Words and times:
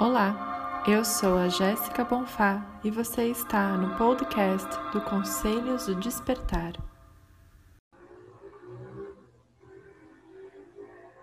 Olá, 0.00 0.82
eu 0.88 1.04
sou 1.04 1.36
a 1.36 1.48
Jéssica 1.48 2.02
Bonfá 2.02 2.80
e 2.82 2.90
você 2.90 3.26
está 3.26 3.76
no 3.76 3.98
podcast 3.98 4.66
do 4.94 5.00
Conselhos 5.02 5.84
do 5.84 5.94
Despertar. 5.94 6.72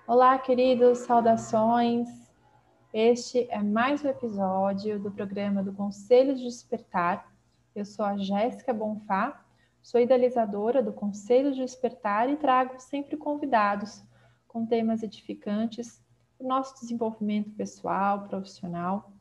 Olá, 0.05 0.37
queridos, 0.37 0.99
saudações. 0.99 2.07
Este 2.93 3.47
é 3.49 3.63
mais 3.63 4.05
um 4.05 4.09
episódio 4.09 4.99
do 4.99 5.09
programa 5.09 5.63
do 5.63 5.73
Conselhos 5.73 6.39
do 6.39 6.45
Despertar. 6.45 7.33
Eu 7.73 7.83
sou 7.83 8.05
a 8.05 8.15
Jéssica 8.15 8.75
Bonfá, 8.75 9.43
sou 9.81 9.99
idealizadora 9.99 10.83
do 10.83 10.93
Conselhos 10.93 11.57
do 11.57 11.63
Despertar 11.63 12.29
e 12.29 12.35
trago 12.35 12.79
sempre 12.79 13.17
convidados 13.17 14.03
com 14.47 14.67
temas 14.67 15.01
edificantes 15.01 15.99
o 16.39 16.47
nosso 16.47 16.79
desenvolvimento 16.79 17.51
pessoal, 17.51 18.27
profissional. 18.27 19.11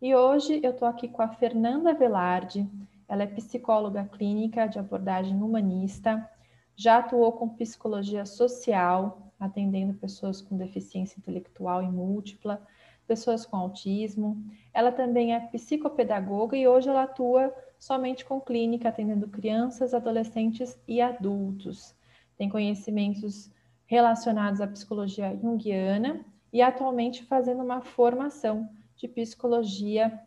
E 0.00 0.14
hoje 0.14 0.60
eu 0.62 0.72
estou 0.72 0.86
aqui 0.86 1.08
com 1.08 1.22
a 1.22 1.28
Fernanda 1.28 1.94
Velarde, 1.94 2.68
ela 3.08 3.22
é 3.22 3.26
psicóloga 3.26 4.04
clínica 4.04 4.66
de 4.66 4.78
abordagem 4.78 5.40
humanista, 5.40 6.28
já 6.74 6.98
atuou 6.98 7.32
com 7.32 7.48
psicologia 7.48 8.26
social, 8.26 9.32
atendendo 9.38 9.94
pessoas 9.94 10.42
com 10.42 10.56
deficiência 10.56 11.18
intelectual 11.18 11.82
e 11.82 11.88
múltipla, 11.88 12.60
pessoas 13.06 13.46
com 13.46 13.56
autismo. 13.56 14.44
Ela 14.74 14.92
também 14.92 15.34
é 15.34 15.40
psicopedagoga 15.40 16.56
e 16.56 16.66
hoje 16.66 16.88
ela 16.88 17.04
atua 17.04 17.54
somente 17.78 18.24
com 18.24 18.40
clínica, 18.40 18.88
atendendo 18.88 19.28
crianças, 19.28 19.94
adolescentes 19.94 20.78
e 20.86 21.00
adultos. 21.00 21.94
Tem 22.36 22.48
conhecimentos 22.48 23.50
relacionados 23.86 24.60
à 24.60 24.66
psicologia 24.66 25.36
junguiana 25.40 26.24
e 26.52 26.60
atualmente 26.60 27.24
fazendo 27.24 27.62
uma 27.62 27.80
formação 27.80 28.68
de 28.96 29.06
psicologia 29.06 30.20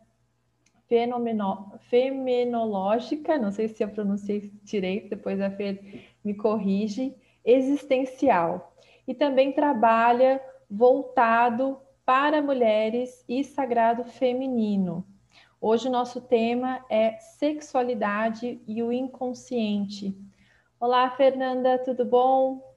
fenomeno, 0.88 1.72
femenológica, 1.88 3.38
não 3.38 3.52
sei 3.52 3.68
se 3.68 3.82
eu 3.82 3.88
pronunciei 3.88 4.50
direito, 4.64 5.10
depois 5.10 5.40
a 5.40 5.50
Fê 5.50 6.04
me 6.24 6.34
corrige, 6.34 7.14
existencial. 7.44 8.74
E 9.06 9.14
também 9.14 9.52
trabalha 9.52 10.40
voltado 10.68 11.78
para 12.04 12.42
mulheres 12.42 13.24
e 13.28 13.44
sagrado 13.44 14.04
feminino. 14.04 15.04
Hoje 15.60 15.88
o 15.88 15.92
nosso 15.92 16.20
tema 16.20 16.84
é 16.88 17.18
sexualidade 17.18 18.60
e 18.66 18.82
o 18.82 18.92
inconsciente. 18.92 20.16
Olá, 20.78 21.10
Fernanda, 21.10 21.78
tudo 21.78 22.04
bom? 22.04 22.69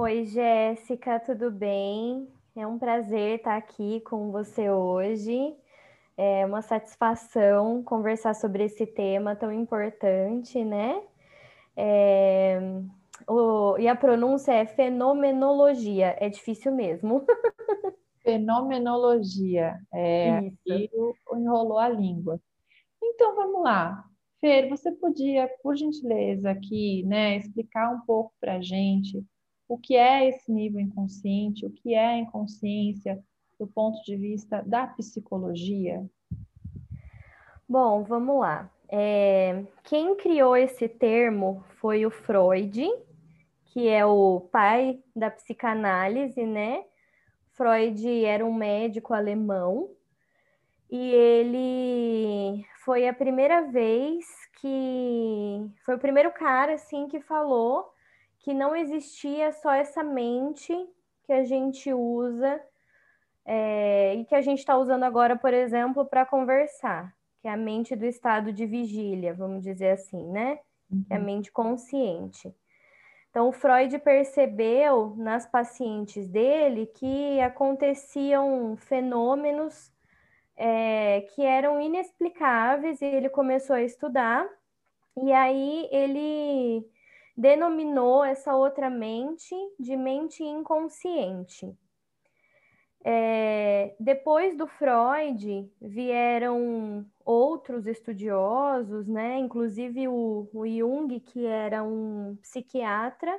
Oi, 0.00 0.26
Jéssica, 0.26 1.18
tudo 1.18 1.50
bem? 1.50 2.28
É 2.54 2.64
um 2.64 2.78
prazer 2.78 3.38
estar 3.38 3.56
aqui 3.56 4.00
com 4.02 4.30
você 4.30 4.70
hoje. 4.70 5.56
É 6.16 6.46
uma 6.46 6.62
satisfação 6.62 7.82
conversar 7.82 8.32
sobre 8.34 8.62
esse 8.62 8.86
tema 8.86 9.34
tão 9.34 9.52
importante, 9.52 10.64
né? 10.64 11.02
É... 11.76 12.60
O... 13.26 13.76
E 13.76 13.88
a 13.88 13.96
pronúncia 13.96 14.52
é 14.52 14.64
fenomenologia, 14.66 16.16
é 16.20 16.28
difícil 16.28 16.72
mesmo. 16.72 17.26
Fenomenologia, 18.22 19.80
é, 19.92 20.44
Isso. 20.44 21.16
enrolou 21.34 21.78
a 21.78 21.88
língua. 21.88 22.40
Então 23.02 23.34
vamos 23.34 23.64
lá. 23.64 24.04
Fer, 24.40 24.68
você 24.68 24.92
podia, 24.92 25.50
por 25.60 25.76
gentileza, 25.76 26.50
aqui, 26.50 27.02
né, 27.02 27.36
explicar 27.36 27.92
um 27.92 28.00
pouco 28.02 28.32
para 28.40 28.54
a 28.54 28.60
gente 28.60 29.26
o 29.68 29.76
que 29.76 29.94
é 29.94 30.28
esse 30.28 30.50
nível 30.50 30.80
inconsciente, 30.80 31.66
o 31.66 31.70
que 31.70 31.94
é 31.94 32.06
a 32.06 32.18
inconsciência 32.18 33.22
do 33.58 33.66
ponto 33.66 34.02
de 34.02 34.16
vista 34.16 34.62
da 34.62 34.86
psicologia? 34.86 36.08
Bom, 37.68 38.02
vamos 38.02 38.40
lá. 38.40 38.70
É, 38.90 39.64
quem 39.84 40.16
criou 40.16 40.56
esse 40.56 40.88
termo 40.88 41.62
foi 41.80 42.06
o 42.06 42.10
Freud, 42.10 42.88
que 43.66 43.86
é 43.86 44.06
o 44.06 44.48
pai 44.50 44.98
da 45.14 45.30
psicanálise, 45.30 46.46
né? 46.46 46.84
Freud 47.52 48.24
era 48.24 48.46
um 48.46 48.54
médico 48.54 49.12
alemão 49.12 49.90
e 50.90 51.10
ele 51.10 52.64
foi 52.84 53.06
a 53.06 53.12
primeira 53.12 53.62
vez 53.70 54.24
que 54.60 55.70
foi 55.84 55.96
o 55.96 55.98
primeiro 55.98 56.32
cara 56.32 56.74
assim 56.74 57.06
que 57.08 57.20
falou 57.20 57.92
que 58.40 58.54
não 58.54 58.74
existia 58.74 59.52
só 59.52 59.72
essa 59.72 60.02
mente 60.02 60.74
que 61.24 61.32
a 61.32 61.44
gente 61.44 61.92
usa 61.92 62.60
é, 63.44 64.14
e 64.14 64.24
que 64.24 64.34
a 64.34 64.40
gente 64.40 64.58
está 64.58 64.76
usando 64.76 65.02
agora, 65.02 65.36
por 65.36 65.52
exemplo, 65.52 66.04
para 66.04 66.24
conversar, 66.26 67.14
que 67.40 67.48
é 67.48 67.50
a 67.50 67.56
mente 67.56 67.96
do 67.96 68.04
estado 68.04 68.52
de 68.52 68.66
vigília, 68.66 69.34
vamos 69.34 69.62
dizer 69.62 69.90
assim, 69.90 70.26
né? 70.30 70.58
Uhum. 70.90 71.04
É 71.10 71.16
a 71.16 71.20
mente 71.20 71.50
consciente. 71.50 72.54
Então, 73.30 73.48
o 73.48 73.52
Freud 73.52 73.98
percebeu 73.98 75.14
nas 75.16 75.46
pacientes 75.46 76.28
dele 76.28 76.86
que 76.86 77.40
aconteciam 77.40 78.76
fenômenos 78.76 79.92
é, 80.56 81.20
que 81.34 81.42
eram 81.42 81.80
inexplicáveis 81.80 83.00
e 83.00 83.04
ele 83.04 83.28
começou 83.28 83.76
a 83.76 83.82
estudar. 83.82 84.46
E 85.16 85.32
aí 85.32 85.88
ele 85.92 86.84
denominou 87.38 88.24
essa 88.24 88.56
outra 88.56 88.90
mente 88.90 89.54
de 89.78 89.96
mente 89.96 90.42
inconsciente. 90.42 91.72
É, 93.04 93.94
depois 94.00 94.56
do 94.56 94.66
Freud, 94.66 95.70
vieram 95.80 97.06
outros 97.24 97.86
estudiosos, 97.86 99.06
né? 99.06 99.38
inclusive 99.38 100.08
o, 100.08 100.50
o 100.52 100.66
Jung, 100.66 101.20
que 101.20 101.46
era 101.46 101.84
um 101.84 102.36
psiquiatra 102.42 103.38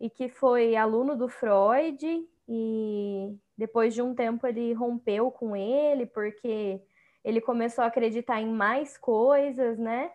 e 0.00 0.08
que 0.08 0.30
foi 0.30 0.74
aluno 0.74 1.14
do 1.14 1.28
Freud, 1.28 2.26
e 2.48 3.36
depois 3.56 3.92
de 3.92 4.00
um 4.00 4.14
tempo 4.14 4.46
ele 4.46 4.72
rompeu 4.72 5.30
com 5.30 5.54
ele, 5.54 6.06
porque 6.06 6.80
ele 7.22 7.40
começou 7.42 7.84
a 7.84 7.88
acreditar 7.88 8.40
em 8.40 8.48
mais 8.48 8.96
coisas, 8.96 9.78
né? 9.78 10.10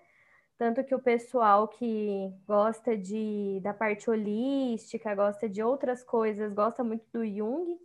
Tanto 0.60 0.84
que 0.84 0.94
o 0.94 1.00
pessoal 1.00 1.70
que 1.70 2.34
gosta 2.46 2.98
de, 2.98 3.62
da 3.64 3.74
parte 3.74 4.10
holística, 4.10 5.16
gosta 5.16 5.48
de 5.48 5.64
outras 5.64 6.04
coisas, 6.04 6.54
gosta 6.54 6.84
muito 6.84 7.06
do 7.14 7.26
Jung, 7.26 7.80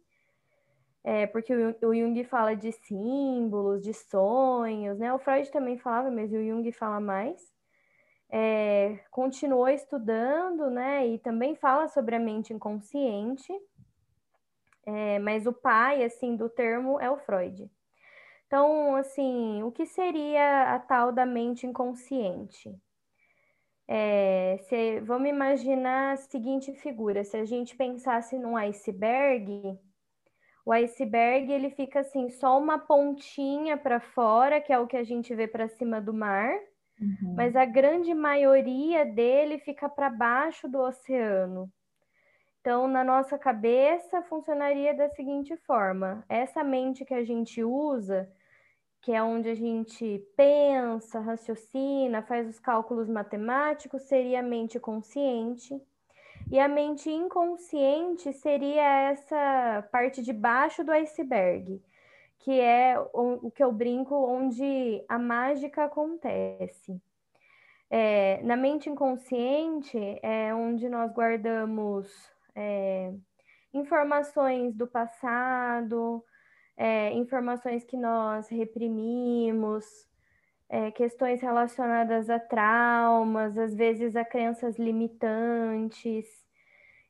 é, 1.04 1.24
porque 1.28 1.54
o, 1.54 1.88
o 1.88 1.94
Jung 1.94 2.24
fala 2.24 2.56
de 2.56 2.72
símbolos, 2.72 3.80
de 3.80 3.94
sonhos, 3.94 4.98
né? 4.98 5.14
O 5.14 5.20
Freud 5.20 5.48
também 5.52 5.78
falava, 5.78 6.10
mas 6.10 6.32
o 6.32 6.44
Jung 6.44 6.68
fala 6.72 6.98
mais. 6.98 7.54
É, 8.28 8.98
continuou 9.08 9.68
estudando, 9.68 10.68
né? 10.68 11.06
E 11.06 11.20
também 11.20 11.54
fala 11.54 11.86
sobre 11.86 12.16
a 12.16 12.18
mente 12.18 12.52
inconsciente. 12.52 13.52
É, 14.84 15.20
mas 15.20 15.46
o 15.46 15.52
pai, 15.52 16.02
assim, 16.02 16.34
do 16.34 16.48
termo 16.48 17.00
é 17.00 17.08
o 17.08 17.18
Freud. 17.18 17.70
Então, 18.54 18.94
assim, 18.94 19.64
o 19.64 19.72
que 19.72 19.84
seria 19.84 20.76
a 20.76 20.78
tal 20.78 21.10
da 21.10 21.26
mente 21.26 21.66
inconsciente? 21.66 22.72
É, 23.88 24.58
se, 24.68 25.00
vamos 25.00 25.28
imaginar 25.28 26.12
a 26.12 26.16
seguinte 26.16 26.72
figura: 26.74 27.24
se 27.24 27.36
a 27.36 27.44
gente 27.44 27.74
pensasse 27.74 28.38
num 28.38 28.56
iceberg, 28.56 29.76
o 30.64 30.70
iceberg 30.70 31.50
ele 31.50 31.70
fica 31.70 31.98
assim, 31.98 32.30
só 32.30 32.56
uma 32.56 32.78
pontinha 32.78 33.76
para 33.76 33.98
fora, 33.98 34.60
que 34.60 34.72
é 34.72 34.78
o 34.78 34.86
que 34.86 34.96
a 34.96 35.02
gente 35.02 35.34
vê 35.34 35.48
para 35.48 35.66
cima 35.66 36.00
do 36.00 36.14
mar, 36.14 36.54
uhum. 37.00 37.34
mas 37.34 37.56
a 37.56 37.64
grande 37.64 38.14
maioria 38.14 39.04
dele 39.04 39.58
fica 39.58 39.88
para 39.88 40.08
baixo 40.08 40.68
do 40.68 40.78
oceano. 40.78 41.68
Então, 42.60 42.86
na 42.86 43.02
nossa 43.02 43.36
cabeça, 43.36 44.22
funcionaria 44.22 44.94
da 44.94 45.08
seguinte 45.08 45.56
forma: 45.66 46.24
essa 46.28 46.62
mente 46.62 47.04
que 47.04 47.14
a 47.14 47.24
gente 47.24 47.64
usa, 47.64 48.30
que 49.04 49.12
é 49.12 49.22
onde 49.22 49.50
a 49.50 49.54
gente 49.54 50.26
pensa, 50.34 51.20
raciocina, 51.20 52.22
faz 52.22 52.48
os 52.48 52.58
cálculos 52.58 53.06
matemáticos, 53.06 54.00
seria 54.04 54.40
a 54.40 54.42
mente 54.42 54.80
consciente. 54.80 55.78
E 56.50 56.58
a 56.58 56.66
mente 56.66 57.10
inconsciente 57.10 58.32
seria 58.32 59.10
essa 59.10 59.86
parte 59.92 60.22
de 60.22 60.32
baixo 60.32 60.82
do 60.82 60.90
iceberg, 60.90 61.82
que 62.38 62.58
é 62.58 62.98
o, 63.12 63.50
que 63.50 63.62
eu 63.62 63.70
brinco 63.70 64.14
onde 64.14 65.04
a 65.06 65.18
mágica 65.18 65.84
acontece. 65.84 66.98
É, 67.90 68.42
na 68.42 68.56
mente 68.56 68.88
inconsciente 68.88 69.98
é 70.22 70.54
onde 70.54 70.88
nós 70.88 71.12
guardamos 71.12 72.10
é, 72.54 73.12
informações 73.74 74.74
do 74.74 74.86
passado, 74.86 76.24
é, 76.76 77.12
informações 77.12 77.84
que 77.84 77.96
nós 77.96 78.48
reprimimos, 78.48 79.84
é, 80.68 80.90
questões 80.90 81.40
relacionadas 81.40 82.28
a 82.30 82.38
traumas, 82.38 83.56
às 83.58 83.74
vezes 83.74 84.16
a 84.16 84.24
crenças 84.24 84.78
limitantes. 84.78 86.26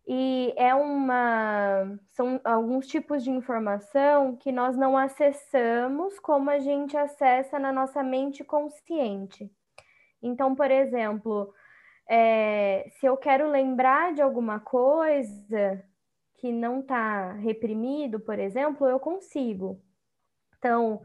E 0.07 0.53
é 0.57 0.75
uma 0.75 1.99
são 2.11 2.39
alguns 2.45 2.87
tipos 2.87 3.25
de 3.25 3.31
informação 3.31 4.37
que 4.37 4.53
nós 4.53 4.77
não 4.77 4.99
acessamos 4.99 6.19
como 6.21 6.51
a 6.51 6.59
gente 6.59 6.97
acessa 6.97 7.59
na 7.59 7.73
nossa 7.73 8.03
mente 8.03 8.45
consciente. 8.45 9.51
Então, 10.23 10.55
por 10.55 10.71
exemplo, 10.71 11.55
é, 12.09 12.87
se 12.99 13.07
eu 13.07 13.17
quero 13.17 13.51
lembrar 13.51 14.13
de 14.13 14.21
alguma 14.21 14.61
coisa 14.61 15.83
que 16.45 16.53
não 16.53 16.81
está 16.81 17.33
reprimido, 17.33 18.21
por 18.21 18.39
exemplo, 18.39 18.87
eu 18.87 19.01
consigo. 19.01 19.81
Então, 20.59 21.01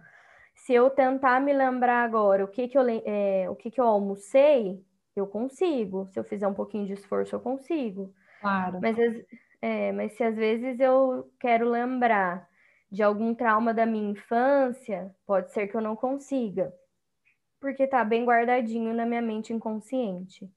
se 0.54 0.74
eu 0.74 0.90
tentar 0.90 1.40
me 1.40 1.54
lembrar 1.54 2.04
agora 2.04 2.44
o 2.44 2.48
que, 2.50 2.68
que, 2.68 2.78
eu, 2.78 2.84
é, 3.06 3.50
o 3.50 3.56
que, 3.56 3.72
que 3.72 3.80
eu 3.80 3.86
almocei, 3.86 4.84
eu 5.16 5.26
consigo. 5.26 6.10
Se 6.12 6.20
eu 6.20 6.26
fizer 6.26 6.46
um 6.46 6.54
pouquinho 6.54 6.86
de 6.86 6.92
esforço, 6.92 7.34
eu 7.34 7.40
consigo. 7.40 8.14
Claro. 8.42 8.82
Mas, 8.82 8.98
é, 9.62 9.94
mas 9.94 10.12
se 10.18 10.26
às 10.26 10.36
vezes 10.36 10.78
eu 10.78 11.32
quero 11.40 11.70
lembrar 11.70 12.46
de 12.92 13.02
algum 13.02 13.34
trauma 13.34 13.74
da 13.74 13.86
minha 13.86 14.12
infância, 14.12 15.10
pode 15.26 15.54
ser 15.54 15.70
que 15.70 15.78
eu 15.78 15.82
não 15.82 15.96
consiga, 15.96 16.74
porque 17.62 17.84
está 17.84 18.04
bem 18.04 18.26
guardadinho 18.26 18.94
na 18.94 19.06
minha 19.06 19.22
mente 19.22 19.54
inconsciente. 19.54 20.52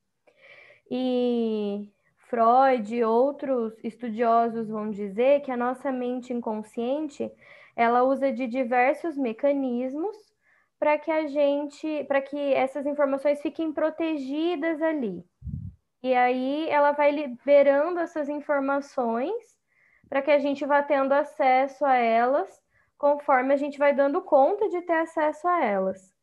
E 0.91 1.89
Freud 2.33 2.97
e 2.97 3.05
outros 3.05 3.79
estudiosos 3.85 4.71
vão 4.71 4.91
dizer 4.91 5.43
que 5.43 5.51
a 5.51 5.57
nossa 5.57 5.93
mente 5.93 6.33
inconsciente 6.33 7.31
ela 7.77 8.05
usa 8.05 8.33
de 8.33 8.47
diversos 8.47 9.19
mecanismos 9.19 10.17
para 10.79 10.97
que 10.97 11.11
a 11.11 11.27
gente, 11.27 12.05
para 12.05 12.23
que 12.23 12.55
essas 12.55 12.87
informações 12.87 13.43
fiquem 13.43 13.71
protegidas 13.71 14.81
ali. 14.81 15.23
E 16.03 16.15
aí 16.15 16.71
ela 16.71 16.93
vai 16.93 17.11
liberando 17.11 18.01
essas 18.01 18.31
informações 18.31 19.55
para 20.09 20.23
que 20.23 20.31
a 20.31 20.39
gente 20.39 20.65
vá 20.65 20.83
tendo 20.83 21.13
acesso 21.13 21.85
a 21.85 21.97
elas 21.97 22.49
conforme 22.97 23.53
a 23.53 23.59
gente 23.59 23.79
vai 23.79 23.95
dando 23.95 24.23
conta 24.23 24.71
de 24.71 24.81
ter 24.81 24.95
acesso 24.95 25.47
a 25.47 25.63
elas. 25.63 26.15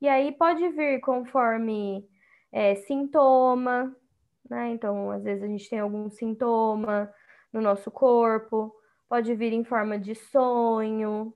E 0.00 0.08
aí 0.08 0.32
pode 0.32 0.66
vir 0.70 1.00
conforme 1.00 2.08
é, 2.50 2.76
sintoma, 2.76 3.94
né? 4.50 4.70
Então, 4.70 5.10
às 5.10 5.22
vezes 5.22 5.42
a 5.42 5.46
gente 5.46 5.70
tem 5.70 5.78
algum 5.78 6.10
sintoma 6.10 7.12
no 7.52 7.60
nosso 7.60 7.90
corpo, 7.90 8.74
pode 9.08 9.34
vir 9.34 9.52
em 9.52 9.64
forma 9.64 9.98
de 9.98 10.14
sonho, 10.14 11.34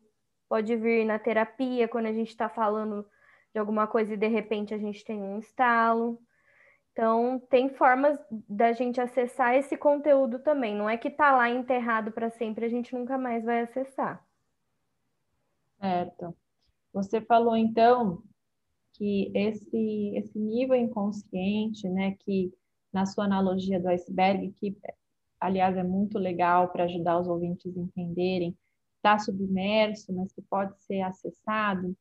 pode 0.49 0.77
vir 0.77 1.05
na 1.05 1.19
terapia, 1.19 1.89
quando 1.89 2.07
a 2.07 2.13
gente 2.13 2.29
está 2.29 2.49
falando 2.49 3.07
de 3.53 3.59
alguma 3.59 3.87
coisa 3.87 4.15
e 4.15 4.17
de 4.17 4.29
repente 4.29 4.75
a 4.75 4.79
gente 4.79 5.05
tem 5.05 5.23
um 5.23 5.39
estalo. 5.39 6.21
Então, 6.93 7.41
tem 7.51 7.69
formas 7.71 8.17
da 8.49 8.73
gente 8.73 9.01
acessar 9.01 9.57
esse 9.57 9.77
conteúdo 9.77 10.39
também. 10.39 10.77
Não 10.77 10.89
é 10.89 10.97
que 10.97 11.09
está 11.09 11.33
lá 11.37 11.51
enterrado 11.51 12.13
para 12.13 12.31
sempre, 12.31 12.65
a 12.65 12.69
gente 12.69 12.95
nunca 12.95 13.19
mais 13.19 13.45
vai 13.45 13.63
acessar. 13.63 14.25
Certo. 15.81 16.37
Você 16.93 17.21
falou 17.21 17.57
então 17.57 18.23
que 18.93 19.33
esse, 19.35 20.17
esse 20.17 20.39
nível 20.39 20.77
inconsciente, 20.77 21.89
né, 21.89 22.17
que 22.21 22.53
na 22.95 23.05
sua 23.05 23.25
analogia 23.25 23.81
do 23.81 23.89
iceberg, 23.89 24.53
que 24.53 24.75
aliás, 25.45 25.77
é 25.77 25.83
muito 25.83 26.19
legal 26.19 26.69
para 26.69 26.85
ajudar 26.85 27.21
os 27.21 27.29
ouvintes 27.29 27.77
a 27.77 27.81
entenderem, 27.81 28.57
está 28.97 29.19
submerso, 29.19 30.13
mas 30.15 30.33
que 30.33 30.41
pode 30.41 30.75
ser 30.83 31.03
acessado, 31.03 31.95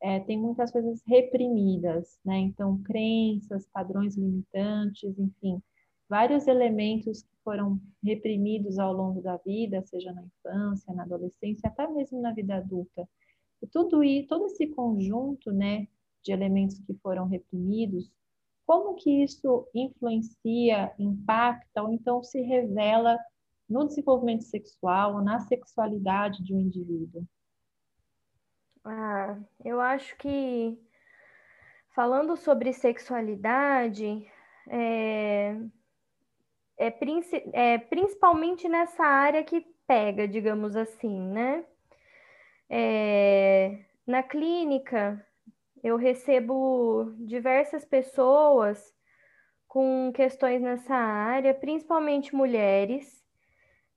é, 0.00 0.20
tem 0.20 0.38
muitas 0.38 0.70
coisas 0.70 1.02
reprimidas, 1.06 2.18
né? 2.24 2.38
Então, 2.38 2.82
crenças, 2.82 3.66
padrões 3.72 4.16
limitantes, 4.16 5.18
enfim, 5.18 5.62
vários 6.08 6.46
elementos 6.46 7.22
que 7.22 7.36
foram 7.44 7.80
reprimidos 8.02 8.78
ao 8.78 8.92
longo 8.92 9.20
da 9.20 9.36
vida, 9.38 9.82
seja 9.82 10.12
na 10.12 10.22
infância, 10.22 10.94
na 10.94 11.02
adolescência, 11.02 11.68
até 11.68 11.86
mesmo 11.88 12.20
na 12.20 12.32
vida 12.32 12.56
adulta. 12.56 13.08
E 13.62 13.66
tudo 13.66 14.02
isso, 14.02 14.28
todo 14.28 14.46
esse 14.46 14.66
conjunto, 14.68 15.52
né, 15.52 15.86
de 16.22 16.32
elementos 16.32 16.78
que 16.80 16.94
foram 16.94 17.26
reprimidos, 17.26 18.10
como 18.66 18.96
que 18.96 19.22
isso 19.22 19.68
influencia, 19.72 20.92
impacta 20.98 21.82
ou 21.82 21.92
então 21.92 22.22
se 22.22 22.40
revela 22.42 23.16
no 23.68 23.86
desenvolvimento 23.86 24.44
sexual 24.44 25.22
na 25.22 25.40
sexualidade 25.40 26.42
de 26.42 26.52
um 26.52 26.60
indivíduo? 26.60 27.24
Ah, 28.84 29.38
eu 29.64 29.80
acho 29.80 30.16
que 30.16 30.78
falando 31.94 32.36
sobre 32.36 32.72
sexualidade, 32.72 34.30
é, 34.68 35.56
é, 36.78 36.92
é, 37.52 37.78
principalmente 37.78 38.68
nessa 38.68 39.04
área 39.04 39.42
que 39.42 39.66
pega, 39.86 40.28
digamos 40.28 40.76
assim, 40.76 41.20
né? 41.20 41.64
É, 42.68 43.84
na 44.06 44.22
clínica, 44.22 45.24
eu 45.82 45.96
recebo 45.96 47.14
diversas 47.18 47.84
pessoas 47.84 48.94
com 49.66 50.12
questões 50.14 50.62
nessa 50.62 50.94
área, 50.94 51.54
principalmente 51.54 52.34
mulheres. 52.34 53.24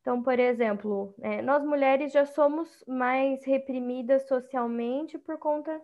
Então, 0.01 0.21
por 0.21 0.39
exemplo, 0.39 1.13
é, 1.21 1.41
nós 1.41 1.63
mulheres 1.63 2.11
já 2.11 2.25
somos 2.25 2.83
mais 2.87 3.45
reprimidas 3.45 4.27
socialmente 4.27 5.17
por 5.17 5.37
conta 5.37 5.81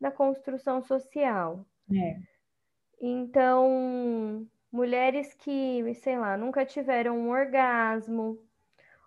da 0.00 0.10
construção 0.10 0.82
social. 0.82 1.64
É. 1.92 2.16
Então, 3.00 4.46
mulheres 4.72 5.34
que, 5.34 5.94
sei 5.94 6.18
lá, 6.18 6.36
nunca 6.36 6.64
tiveram 6.64 7.18
um 7.18 7.30
orgasmo 7.30 8.38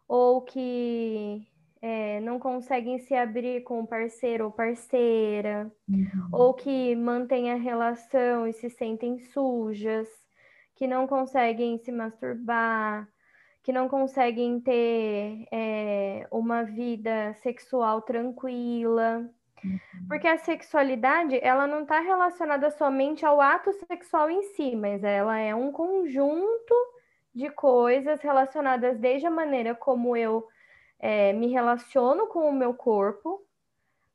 ou 0.07 0.41
que 0.41 1.47
é, 1.81 2.19
não 2.21 2.39
conseguem 2.39 2.99
se 2.99 3.15
abrir 3.15 3.63
com 3.63 3.81
o 3.81 3.87
parceiro 3.87 4.45
ou 4.45 4.51
parceira, 4.51 5.71
uhum. 5.87 6.29
ou 6.31 6.53
que 6.53 6.95
mantêm 6.95 7.51
a 7.51 7.55
relação 7.55 8.47
e 8.47 8.53
se 8.53 8.69
sentem 8.69 9.19
sujas, 9.19 10.07
que 10.75 10.87
não 10.87 11.07
conseguem 11.07 11.77
se 11.77 11.91
masturbar, 11.91 13.07
que 13.63 13.71
não 13.71 13.87
conseguem 13.87 14.59
ter 14.59 15.47
é, 15.51 16.27
uma 16.31 16.63
vida 16.63 17.33
sexual 17.35 18.01
tranquila. 18.01 19.29
Uhum. 19.63 19.79
Porque 20.07 20.27
a 20.27 20.37
sexualidade, 20.37 21.39
ela 21.41 21.67
não 21.67 21.83
está 21.83 21.99
relacionada 21.99 22.71
somente 22.71 23.25
ao 23.25 23.39
ato 23.39 23.71
sexual 23.87 24.29
em 24.29 24.41
si, 24.43 24.75
mas 24.75 25.03
ela 25.03 25.37
é 25.37 25.53
um 25.53 25.71
conjunto 25.71 26.73
de 27.33 27.49
coisas 27.51 28.21
relacionadas 28.21 28.97
desde 28.97 29.27
a 29.27 29.31
maneira 29.31 29.75
como 29.75 30.15
eu 30.15 30.47
é, 30.99 31.33
me 31.33 31.47
relaciono 31.47 32.27
com 32.27 32.49
o 32.49 32.53
meu 32.53 32.73
corpo 32.73 33.41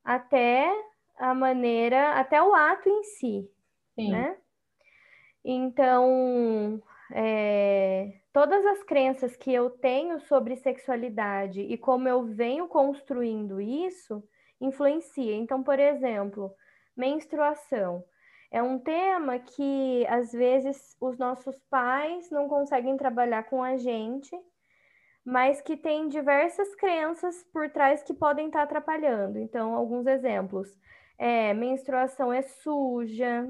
até 0.05 0.71
a 1.17 1.35
maneira, 1.35 2.13
até 2.13 2.43
o 2.43 2.55
ato 2.55 2.89
em 2.89 3.03
si, 3.05 3.51
Sim. 3.95 4.11
né? 4.13 4.37
Então, 5.45 6.83
é, 7.13 8.13
todas 8.33 8.65
as 8.67 8.83
crenças 8.83 9.37
que 9.37 9.53
eu 9.53 9.71
tenho 9.71 10.21
sobre 10.21 10.57
sexualidade 10.57 11.61
e 11.61 11.77
como 11.77 12.09
eu 12.09 12.25
venho 12.25 12.67
construindo 12.67 13.61
isso 13.61 14.23
influencia. 14.61 15.35
Então, 15.35 15.63
por 15.63 15.79
exemplo, 15.79 16.55
menstruação 16.97 18.05
é 18.51 18.63
um 18.63 18.79
tema 18.79 19.39
que 19.39 20.07
às 20.09 20.33
vezes 20.33 20.97
os 21.01 21.19
nossos 21.19 21.59
pais 21.69 22.31
não 22.31 22.49
conseguem 22.49 22.97
trabalhar 22.97 23.45
com 23.45 23.63
a 23.63 23.77
gente 23.77 24.35
mas 25.25 25.61
que 25.61 25.77
tem 25.77 26.09
diversas 26.09 26.75
crenças 26.75 27.43
por 27.53 27.71
trás 27.71 28.03
que 28.03 28.13
podem 28.13 28.47
estar 28.47 28.63
atrapalhando. 28.63 29.39
Então, 29.39 29.75
alguns 29.75 30.07
exemplos: 30.07 30.69
é, 31.19 31.55
menstruação 31.55 32.33
é 32.33 32.43
suja, 32.43 33.49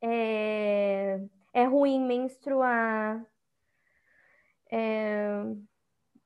é, 0.00 1.20
é 1.52 1.64
ruim 1.64 2.00
menstruar, 2.06 3.24
é, 4.70 5.42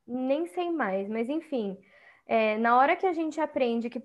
nem 0.07 0.47
sei 0.47 0.71
mais, 0.71 1.09
mas 1.09 1.29
enfim, 1.29 1.79
é, 2.27 2.59
na 2.59 2.77
hora 2.77 2.97
que 2.97 3.07
a 3.07 3.13
gente 3.13 3.41
aprende 3.41 3.89
que 3.89 4.03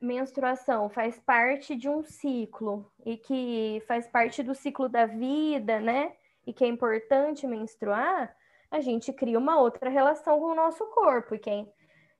menstruação 0.00 0.88
faz 0.88 1.18
parte 1.18 1.74
de 1.74 1.88
um 1.88 2.02
ciclo 2.04 2.90
e 3.04 3.16
que 3.16 3.82
faz 3.88 4.06
parte 4.06 4.42
do 4.42 4.54
ciclo 4.54 4.88
da 4.88 5.06
vida, 5.06 5.80
né? 5.80 6.12
E 6.46 6.52
que 6.52 6.64
é 6.64 6.68
importante 6.68 7.46
menstruar, 7.46 8.34
a 8.70 8.80
gente 8.80 9.12
cria 9.12 9.38
uma 9.38 9.60
outra 9.60 9.90
relação 9.90 10.38
com 10.38 10.46
o 10.46 10.54
nosso 10.54 10.84
corpo 10.86 11.34
e 11.34 11.38
quem 11.38 11.72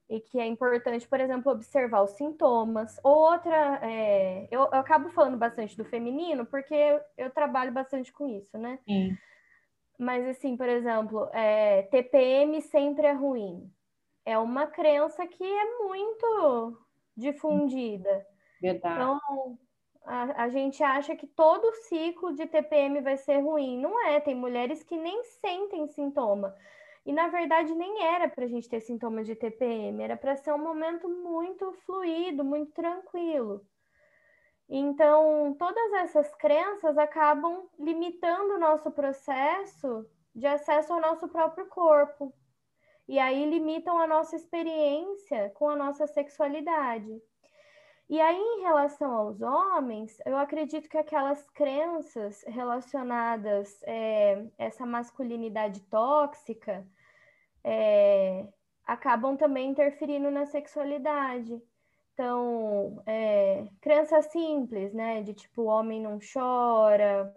e 0.08 0.20
que 0.20 0.38
é 0.38 0.46
importante, 0.46 1.06
por 1.06 1.20
exemplo, 1.20 1.50
observar 1.50 2.02
os 2.02 2.12
sintomas. 2.12 2.98
Outra, 3.02 3.80
é, 3.82 4.46
eu, 4.50 4.60
eu, 4.60 4.74
acabo 4.74 5.08
falando 5.10 5.36
bastante 5.36 5.76
do 5.76 5.84
feminino 5.84 6.46
porque 6.46 6.74
eu, 6.74 7.00
eu 7.18 7.30
trabalho 7.30 7.72
bastante 7.72 8.12
com 8.12 8.28
isso, 8.28 8.56
né? 8.56 8.78
Sim. 8.84 9.16
Mas 9.98 10.26
assim, 10.26 10.56
por 10.56 10.68
exemplo, 10.68 11.28
é, 11.32 11.82
TPM 11.82 12.60
sempre 12.62 13.06
é 13.06 13.12
ruim. 13.12 13.68
É 14.24 14.38
uma 14.38 14.66
crença 14.66 15.26
que 15.26 15.44
é 15.44 15.78
muito 15.78 16.78
difundida. 17.16 18.26
Verdade. 18.60 18.94
Então, 18.94 19.58
a, 20.06 20.44
a, 20.44 20.48
gente 20.48 20.82
acha 20.82 21.16
que 21.16 21.26
todo 21.26 21.72
ciclo 21.88 22.34
de 22.34 22.46
TPM 22.46 23.00
vai 23.00 23.16
ser 23.16 23.40
ruim. 23.40 23.78
Não 23.78 24.04
é, 24.06 24.20
tem 24.20 24.34
mulheres 24.34 24.82
que 24.82 24.96
nem 24.96 25.22
sentem 25.24 25.86
sintoma. 25.88 26.54
E 27.04 27.12
na 27.12 27.28
verdade 27.28 27.74
nem 27.74 28.04
era 28.04 28.28
para 28.28 28.44
a 28.44 28.48
gente 28.48 28.68
ter 28.68 28.80
sintomas 28.80 29.26
de 29.26 29.36
TPM, 29.36 30.02
era 30.02 30.16
para 30.16 30.36
ser 30.36 30.52
um 30.52 30.58
momento 30.58 31.08
muito 31.08 31.72
fluido, 31.84 32.44
muito 32.44 32.72
tranquilo. 32.72 33.64
Então, 34.68 35.54
todas 35.56 35.92
essas 35.92 36.34
crenças 36.34 36.98
acabam 36.98 37.68
limitando 37.78 38.54
o 38.54 38.58
nosso 38.58 38.90
processo 38.90 40.04
de 40.34 40.46
acesso 40.46 40.92
ao 40.92 41.00
nosso 41.00 41.28
próprio 41.28 41.66
corpo. 41.66 42.34
E 43.08 43.18
aí 43.20 43.48
limitam 43.48 43.98
a 43.98 44.06
nossa 44.06 44.34
experiência 44.34 45.50
com 45.54 45.68
a 45.68 45.76
nossa 45.76 46.08
sexualidade. 46.08 47.22
E 48.08 48.20
aí, 48.20 48.36
em 48.36 48.62
relação 48.62 49.12
aos 49.12 49.42
homens, 49.42 50.16
eu 50.24 50.36
acredito 50.36 50.88
que 50.88 50.96
aquelas 50.96 51.44
crenças 51.50 52.42
relacionadas 52.46 53.80
é, 53.82 54.46
essa 54.56 54.86
masculinidade 54.86 55.80
tóxica 55.82 56.86
é, 57.64 58.48
acabam 58.86 59.36
também 59.36 59.70
interferindo 59.70 60.30
na 60.30 60.46
sexualidade. 60.46 61.60
Então, 62.14 63.02
é, 63.06 63.66
crença 63.80 64.22
simples, 64.22 64.94
né? 64.94 65.22
De 65.22 65.34
tipo, 65.34 65.62
o 65.62 65.66
homem 65.66 66.00
não 66.00 66.18
chora, 66.20 67.34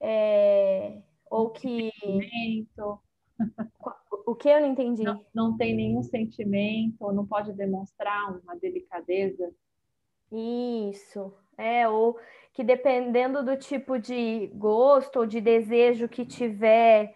é, 0.00 1.02
ou 1.30 1.50
que. 1.50 1.90
O 4.30 4.34
que 4.36 4.48
eu 4.48 4.60
não 4.60 4.68
entendi? 4.68 5.02
Não, 5.02 5.26
não 5.34 5.56
tem 5.56 5.74
nenhum 5.74 6.04
sentimento, 6.04 7.12
não 7.12 7.26
pode 7.26 7.52
demonstrar 7.52 8.30
uma 8.38 8.54
delicadeza. 8.54 9.52
Isso, 10.30 11.34
é, 11.58 11.88
ou 11.88 12.16
que 12.52 12.62
dependendo 12.62 13.44
do 13.44 13.56
tipo 13.56 13.98
de 13.98 14.46
gosto 14.54 15.18
ou 15.18 15.26
de 15.26 15.40
desejo 15.40 16.08
que 16.08 16.24
tiver, 16.24 17.12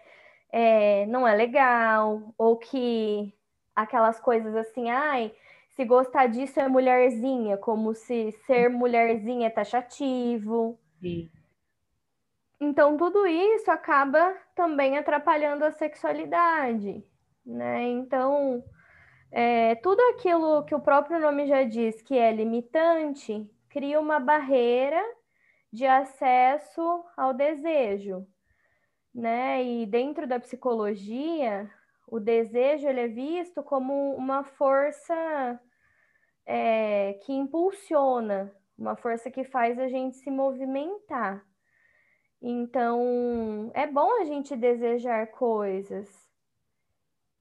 é, 0.51 1.05
não 1.05 1.25
é 1.25 1.33
legal, 1.33 2.33
ou 2.37 2.57
que 2.57 3.33
aquelas 3.73 4.19
coisas 4.19 4.53
assim, 4.53 4.89
ai, 4.89 5.33
se 5.69 5.85
gostar 5.85 6.27
disso 6.27 6.59
é 6.59 6.67
mulherzinha, 6.67 7.55
como 7.55 7.93
se 7.93 8.33
ser 8.45 8.69
mulherzinha 8.69 9.47
é 9.47 9.49
taxativo. 9.49 10.77
Sim. 10.99 11.31
Então, 12.59 12.95
tudo 12.97 13.27
isso 13.27 13.69
acaba 13.69 14.35
também 14.55 14.97
atrapalhando 14.97 15.65
a 15.65 15.71
sexualidade, 15.71 17.03
né? 17.45 17.83
Então, 17.83 18.63
é, 19.31 19.75
tudo 19.75 19.99
aquilo 20.11 20.63
que 20.63 20.73
o 20.73 20.79
próprio 20.79 21.19
nome 21.19 21.47
já 21.47 21.63
diz 21.63 22.01
que 22.01 22.17
é 22.17 22.31
limitante 22.31 23.49
cria 23.69 23.99
uma 23.99 24.19
barreira 24.19 25.03
de 25.71 25.85
acesso 25.85 27.03
ao 27.17 27.33
desejo, 27.33 28.25
né? 29.13 29.61
E 29.61 29.85
dentro 29.85 30.25
da 30.25 30.39
psicologia, 30.39 31.69
o 32.07 32.19
desejo 32.19 32.87
ele 32.87 33.01
é 33.01 33.07
visto 33.09 33.61
como 33.61 34.15
uma 34.15 34.45
força 34.45 35.59
é, 36.45 37.19
que 37.25 37.33
impulsiona, 37.33 38.55
uma 38.77 38.95
força 38.95 39.29
que 39.29 39.43
faz 39.43 39.77
a 39.77 39.89
gente 39.89 40.15
se 40.17 40.31
movimentar. 40.31 41.45
Então, 42.47 43.71
é 43.73 43.87
bom 43.87 44.21
a 44.21 44.23
gente 44.23 44.55
desejar 44.55 45.31
coisas, 45.31 46.07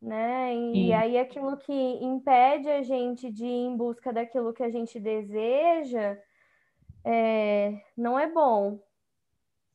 né? 0.01 0.57
E 0.57 0.95
aí 0.95 1.19
aquilo 1.19 1.59
que 1.59 1.75
impede 2.03 2.71
a 2.71 2.81
gente 2.81 3.31
de 3.31 3.45
ir 3.45 3.67
em 3.67 3.77
busca 3.77 4.15
daquilo 4.15 4.55
que 4.55 4.63
a 4.63 4.71
gente 4.71 4.99
deseja 4.99 6.19
é, 7.05 7.83
não 7.95 8.19
é 8.19 8.33
bom. 8.33 8.83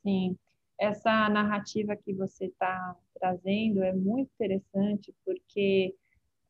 Sim, 0.01 0.35
essa 0.79 1.29
narrativa 1.29 1.95
que 1.95 2.11
você 2.11 2.45
está 2.45 2.97
trazendo 3.13 3.83
é 3.83 3.93
muito 3.93 4.31
interessante 4.33 5.13
porque 5.23 5.93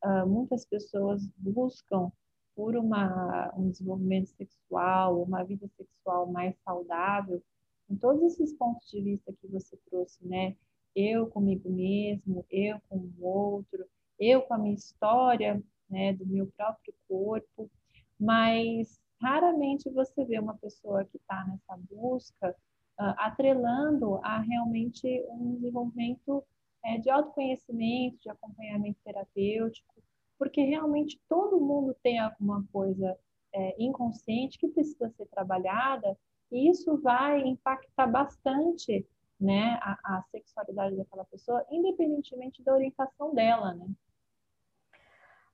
uh, 0.02 0.26
muitas 0.26 0.64
pessoas 0.64 1.28
buscam 1.36 2.10
por 2.56 2.74
uma, 2.76 3.52
um 3.54 3.68
desenvolvimento 3.68 4.30
sexual, 4.30 5.22
uma 5.22 5.42
vida 5.42 5.68
sexual 5.76 6.32
mais 6.32 6.56
saudável, 6.64 7.42
em 7.90 7.96
todos 7.96 8.22
esses 8.22 8.52
pontos 8.54 8.88
de 8.88 9.00
vista 9.00 9.32
que 9.32 9.48
você 9.48 9.76
trouxe, 9.90 10.24
né? 10.26 10.56
Eu 10.94 11.26
comigo 11.26 11.68
mesmo, 11.68 12.44
eu 12.50 12.80
com 12.88 12.96
o 12.96 13.24
outro, 13.24 13.84
eu 14.18 14.42
com 14.42 14.54
a 14.54 14.58
minha 14.58 14.74
história, 14.74 15.62
né, 15.88 16.12
do 16.12 16.24
meu 16.26 16.46
próprio 16.56 16.94
corpo, 17.08 17.70
mas 18.18 19.00
raramente 19.20 19.90
você 19.90 20.24
vê 20.24 20.38
uma 20.38 20.56
pessoa 20.56 21.04
que 21.04 21.16
está 21.16 21.44
nessa 21.46 21.76
busca 21.90 22.50
uh, 22.50 23.14
atrelando 23.18 24.20
a 24.22 24.40
realmente 24.40 25.24
um 25.28 25.54
desenvolvimento 25.54 26.44
é, 26.84 26.98
de 26.98 27.10
autoconhecimento, 27.10 28.18
de 28.20 28.30
acompanhamento 28.30 28.98
terapêutico, 29.04 30.02
porque 30.38 30.62
realmente 30.62 31.20
todo 31.28 31.60
mundo 31.60 31.94
tem 32.02 32.18
alguma 32.18 32.64
coisa 32.72 33.18
é, 33.52 33.82
inconsciente 33.82 34.58
que 34.58 34.68
precisa 34.68 35.10
ser 35.10 35.26
trabalhada 35.26 36.16
e 36.50 36.68
isso 36.70 36.98
vai 37.00 37.40
impactar 37.42 38.06
bastante 38.06 39.06
né, 39.40 39.78
a, 39.82 40.18
a, 40.18 40.22
sexualidade 40.30 40.96
daquela 40.96 41.24
pessoa, 41.24 41.64
independentemente 41.70 42.62
da 42.62 42.74
orientação 42.74 43.34
dela, 43.34 43.74
né? 43.74 43.86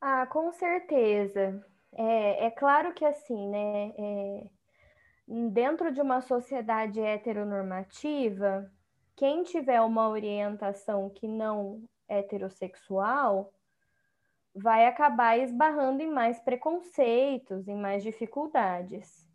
Ah, 0.00 0.26
com 0.26 0.50
certeza. 0.52 1.64
É, 1.92 2.46
é 2.46 2.50
claro 2.50 2.92
que 2.92 3.04
assim, 3.04 3.48
né? 3.48 3.92
É, 3.96 4.46
dentro 5.50 5.92
de 5.92 6.00
uma 6.00 6.20
sociedade 6.20 7.00
heteronormativa, 7.00 8.70
quem 9.14 9.44
tiver 9.44 9.80
uma 9.80 10.08
orientação 10.08 11.08
que 11.10 11.28
não 11.28 11.82
heterossexual 12.08 13.52
vai 14.54 14.86
acabar 14.86 15.38
esbarrando 15.38 16.02
em 16.02 16.10
mais 16.10 16.40
preconceitos, 16.40 17.68
em 17.68 17.76
mais 17.76 18.02
dificuldades 18.02 19.25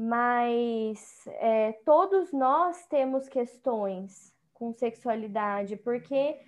mas 0.00 1.26
é, 1.26 1.72
todos 1.84 2.32
nós 2.32 2.86
temos 2.86 3.28
questões 3.28 4.32
com 4.54 4.72
sexualidade, 4.72 5.76
porque 5.76 6.38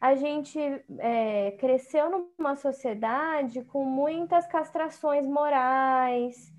a 0.00 0.14
gente 0.14 0.60
é, 1.00 1.50
cresceu 1.58 2.08
numa 2.38 2.54
sociedade 2.54 3.64
com 3.64 3.84
muitas 3.84 4.46
castrações 4.46 5.26
morais, 5.26 6.54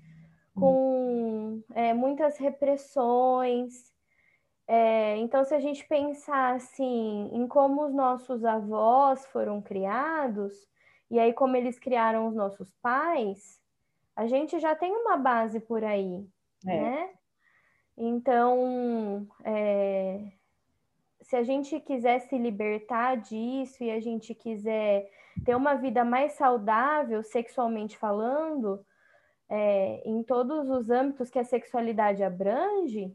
com 0.54 1.62
é, 1.74 1.94
muitas 1.94 2.36
repressões. 2.36 3.90
É, 4.68 5.16
então, 5.16 5.44
se 5.44 5.54
a 5.54 5.58
gente 5.58 5.88
pensar 5.88 6.56
assim 6.56 7.30
em 7.32 7.48
como 7.48 7.82
os 7.86 7.94
nossos 7.94 8.44
avós 8.44 9.24
foram 9.28 9.62
criados, 9.62 10.52
e 11.10 11.18
aí 11.18 11.32
como 11.32 11.56
eles 11.56 11.78
criaram 11.78 12.28
os 12.28 12.34
nossos 12.34 12.70
pais, 12.82 13.58
a 14.14 14.26
gente 14.26 14.60
já 14.60 14.74
tem 14.74 14.92
uma 14.92 15.16
base 15.16 15.58
por 15.58 15.82
aí 15.82 16.28
é. 16.70 16.80
né? 16.80 17.10
Então, 17.96 19.26
é, 19.44 20.32
se 21.20 21.36
a 21.36 21.42
gente 21.42 21.78
quiser 21.80 22.20
se 22.20 22.36
libertar 22.36 23.16
disso 23.16 23.82
e 23.84 23.90
a 23.90 24.00
gente 24.00 24.34
quiser 24.34 25.08
ter 25.44 25.54
uma 25.54 25.74
vida 25.74 26.04
mais 26.04 26.32
saudável, 26.32 27.22
sexualmente 27.22 27.96
falando, 27.96 28.84
é, 29.48 30.02
em 30.04 30.22
todos 30.22 30.68
os 30.68 30.90
âmbitos 30.90 31.30
que 31.30 31.38
a 31.38 31.44
sexualidade 31.44 32.22
abrange, 32.22 33.14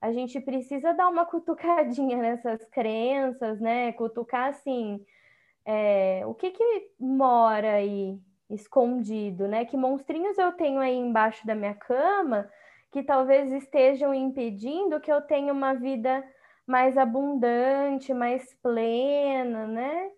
a 0.00 0.12
gente 0.12 0.40
precisa 0.40 0.92
dar 0.92 1.08
uma 1.08 1.24
cutucadinha 1.26 2.16
nessas 2.16 2.64
crenças, 2.66 3.60
né? 3.60 3.92
Cutucar 3.92 4.50
assim, 4.50 5.04
é, 5.64 6.22
o 6.26 6.34
que 6.34 6.50
que 6.50 6.90
mora 6.98 7.74
aí 7.74 8.18
escondido, 8.48 9.48
né? 9.48 9.64
Que 9.64 9.76
monstrinhos 9.76 10.38
eu 10.38 10.52
tenho 10.52 10.80
aí 10.80 10.96
embaixo 10.96 11.46
da 11.46 11.54
minha 11.54 11.74
cama 11.74 12.50
que 12.96 13.02
talvez 13.02 13.52
estejam 13.52 14.14
impedindo 14.14 14.98
que 15.02 15.12
eu 15.12 15.20
tenha 15.20 15.52
uma 15.52 15.74
vida 15.74 16.26
mais 16.66 16.96
abundante, 16.96 18.14
mais 18.14 18.54
plena, 18.62 19.66
né? 19.66 20.10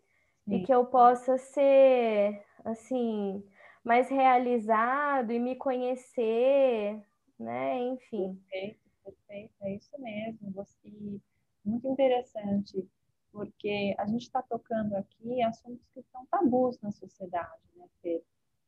Sim. 0.45 0.55
E 0.55 0.63
que 0.65 0.73
eu 0.73 0.87
possa 0.87 1.37
ser, 1.39 2.41
assim, 2.65 3.45
mais 3.83 4.09
realizado 4.09 5.33
e 5.33 5.41
me 5.41 5.57
conhecer, 5.57 7.03
né? 7.37 7.81
Enfim. 7.81 8.41
Perfeito, 8.49 8.79
perfeito, 9.05 9.55
é 9.63 9.75
isso 9.75 10.01
mesmo. 10.01 10.53
Você, 10.53 11.21
muito 11.65 11.89
interessante, 11.89 12.89
porque 13.33 13.93
a 13.99 14.07
gente 14.07 14.23
está 14.23 14.41
tocando 14.41 14.95
aqui 14.95 15.43
assuntos 15.43 15.85
que 15.93 16.01
são 16.13 16.25
tabus 16.27 16.81
na 16.81 16.93
sociedade, 16.93 17.61
né? 17.75 18.21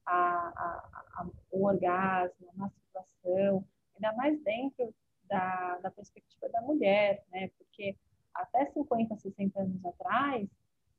A, 0.05 0.13
a, 0.13 1.05
a, 1.15 1.27
o 1.53 1.67
orgasmo, 1.67 2.51
a 2.57 2.59
masturbação, 2.59 3.65
ainda 4.01 4.17
mais 4.17 4.41
dentro 4.43 4.95
da, 5.29 5.79
da 5.79 5.91
perspectiva 5.91 6.49
da 6.49 6.61
mulher, 6.63 7.23
né? 7.31 7.51
Porque 7.59 7.97
até 8.35 8.67
50, 8.67 9.17
60 9.17 9.61
anos 9.61 9.85
atrás, 9.85 10.49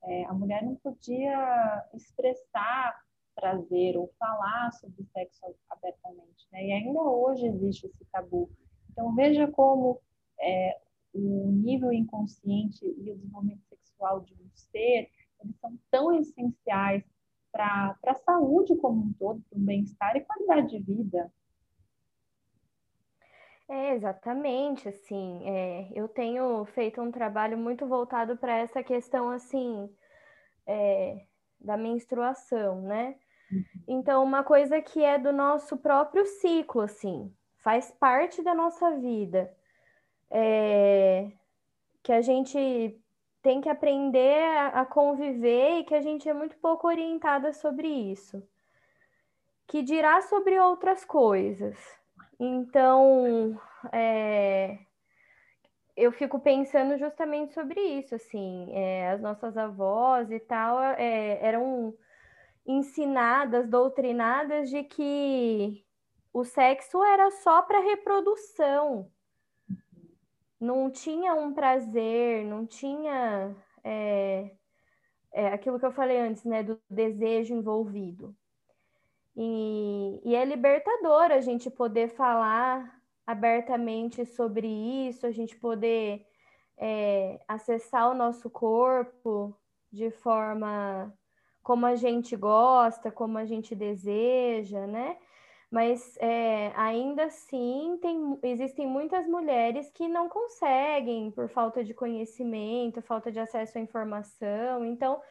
é, 0.03 0.25
a 0.25 0.33
mulher 0.33 0.63
não 0.63 0.75
podia 0.75 1.85
expressar 1.93 3.01
prazer 3.35 3.97
ou 3.97 4.13
falar 4.19 4.71
sobre 4.73 5.03
sexo 5.05 5.55
abertamente, 5.69 6.47
né? 6.51 6.65
E 6.65 6.71
ainda 6.71 7.01
hoje 7.01 7.45
existe 7.45 7.87
esse 7.87 8.05
tabu. 8.05 8.49
Então 8.89 9.13
veja 9.15 9.47
como 9.47 9.99
é, 10.39 10.79
o 11.13 11.51
nível 11.51 11.91
inconsciente 11.91 12.85
e 12.85 13.11
o 13.11 13.15
desenvolvimento 13.15 13.63
sexual 13.67 14.21
de 14.21 14.33
um 14.33 14.49
ser, 14.53 15.09
eles 15.43 15.55
são 15.59 15.77
tão 15.89 16.13
essenciais 16.13 17.03
para 17.51 17.97
a 18.05 18.13
saúde 18.15 18.75
como 18.77 19.01
um 19.01 19.13
todo, 19.13 19.41
para 19.49 19.57
o 19.57 19.61
bem-estar 19.61 20.15
e 20.15 20.21
qualidade 20.21 20.69
de 20.69 20.79
vida. 20.79 21.31
É, 23.71 23.93
exatamente, 23.93 24.89
assim, 24.89 25.47
é, 25.47 25.87
eu 25.95 26.05
tenho 26.09 26.65
feito 26.65 27.01
um 27.01 27.09
trabalho 27.09 27.57
muito 27.57 27.87
voltado 27.87 28.35
para 28.35 28.57
essa 28.57 28.83
questão, 28.83 29.29
assim, 29.29 29.89
é, 30.67 31.25
da 31.57 31.77
menstruação, 31.77 32.81
né? 32.81 33.15
Uhum. 33.49 33.63
Então, 33.87 34.25
uma 34.25 34.43
coisa 34.43 34.81
que 34.81 35.01
é 35.01 35.17
do 35.17 35.31
nosso 35.31 35.77
próprio 35.77 36.25
ciclo, 36.25 36.81
assim, 36.81 37.33
faz 37.59 37.89
parte 37.91 38.43
da 38.43 38.53
nossa 38.53 38.91
vida, 38.97 39.49
é, 40.29 41.31
que 42.03 42.11
a 42.11 42.19
gente 42.19 43.01
tem 43.41 43.61
que 43.61 43.69
aprender 43.69 44.43
a, 44.43 44.81
a 44.81 44.85
conviver 44.85 45.79
e 45.79 45.85
que 45.85 45.95
a 45.95 46.01
gente 46.01 46.27
é 46.27 46.33
muito 46.33 46.57
pouco 46.57 46.87
orientada 46.87 47.53
sobre 47.53 47.87
isso. 47.87 48.45
Que 49.65 49.81
dirá 49.81 50.21
sobre 50.23 50.59
outras 50.59 51.05
coisas. 51.05 52.00
Então, 52.43 53.55
é, 53.91 54.79
eu 55.95 56.11
fico 56.11 56.39
pensando 56.39 56.97
justamente 56.97 57.53
sobre 57.53 57.79
isso, 57.79 58.15
assim, 58.15 58.67
é, 58.73 59.11
as 59.11 59.21
nossas 59.21 59.55
avós 59.55 60.31
e 60.31 60.39
tal 60.39 60.81
é, 60.81 61.37
eram 61.39 61.95
ensinadas, 62.65 63.69
doutrinadas 63.69 64.71
de 64.71 64.83
que 64.83 65.85
o 66.33 66.43
sexo 66.43 67.03
era 67.03 67.29
só 67.29 67.61
para 67.61 67.79
reprodução, 67.79 69.11
não 70.59 70.89
tinha 70.89 71.35
um 71.35 71.53
prazer, 71.53 72.43
não 72.43 72.65
tinha 72.65 73.55
é, 73.83 74.49
é, 75.31 75.47
aquilo 75.49 75.79
que 75.79 75.85
eu 75.85 75.91
falei 75.91 76.17
antes, 76.19 76.43
né, 76.43 76.63
do 76.63 76.81
desejo 76.89 77.53
envolvido. 77.53 78.35
E, 79.35 80.21
e 80.23 80.35
é 80.35 80.43
libertador 80.45 81.31
a 81.31 81.41
gente 81.41 81.69
poder 81.69 82.09
falar 82.09 83.01
abertamente 83.25 84.25
sobre 84.25 84.67
isso, 85.07 85.25
a 85.25 85.31
gente 85.31 85.55
poder 85.55 86.25
é, 86.77 87.39
acessar 87.47 88.09
o 88.09 88.15
nosso 88.15 88.49
corpo 88.49 89.55
de 89.91 90.11
forma 90.11 91.13
como 91.63 91.85
a 91.85 91.95
gente 91.95 92.35
gosta, 92.35 93.11
como 93.11 93.37
a 93.37 93.45
gente 93.45 93.75
deseja, 93.75 94.87
né? 94.87 95.17
mas 95.71 96.17
é, 96.17 96.73
ainda 96.75 97.23
assim 97.23 97.97
tem, 98.01 98.37
existem 98.43 98.85
muitas 98.85 99.25
mulheres 99.25 99.89
que 99.91 100.05
não 100.09 100.27
conseguem 100.27 101.31
por 101.31 101.47
falta 101.47 101.81
de 101.81 101.93
conhecimento, 101.93 103.01
falta 103.01 103.31
de 103.31 103.39
acesso 103.39 103.77
à 103.77 103.81
informação. 103.81 104.85
Então, 104.85 105.21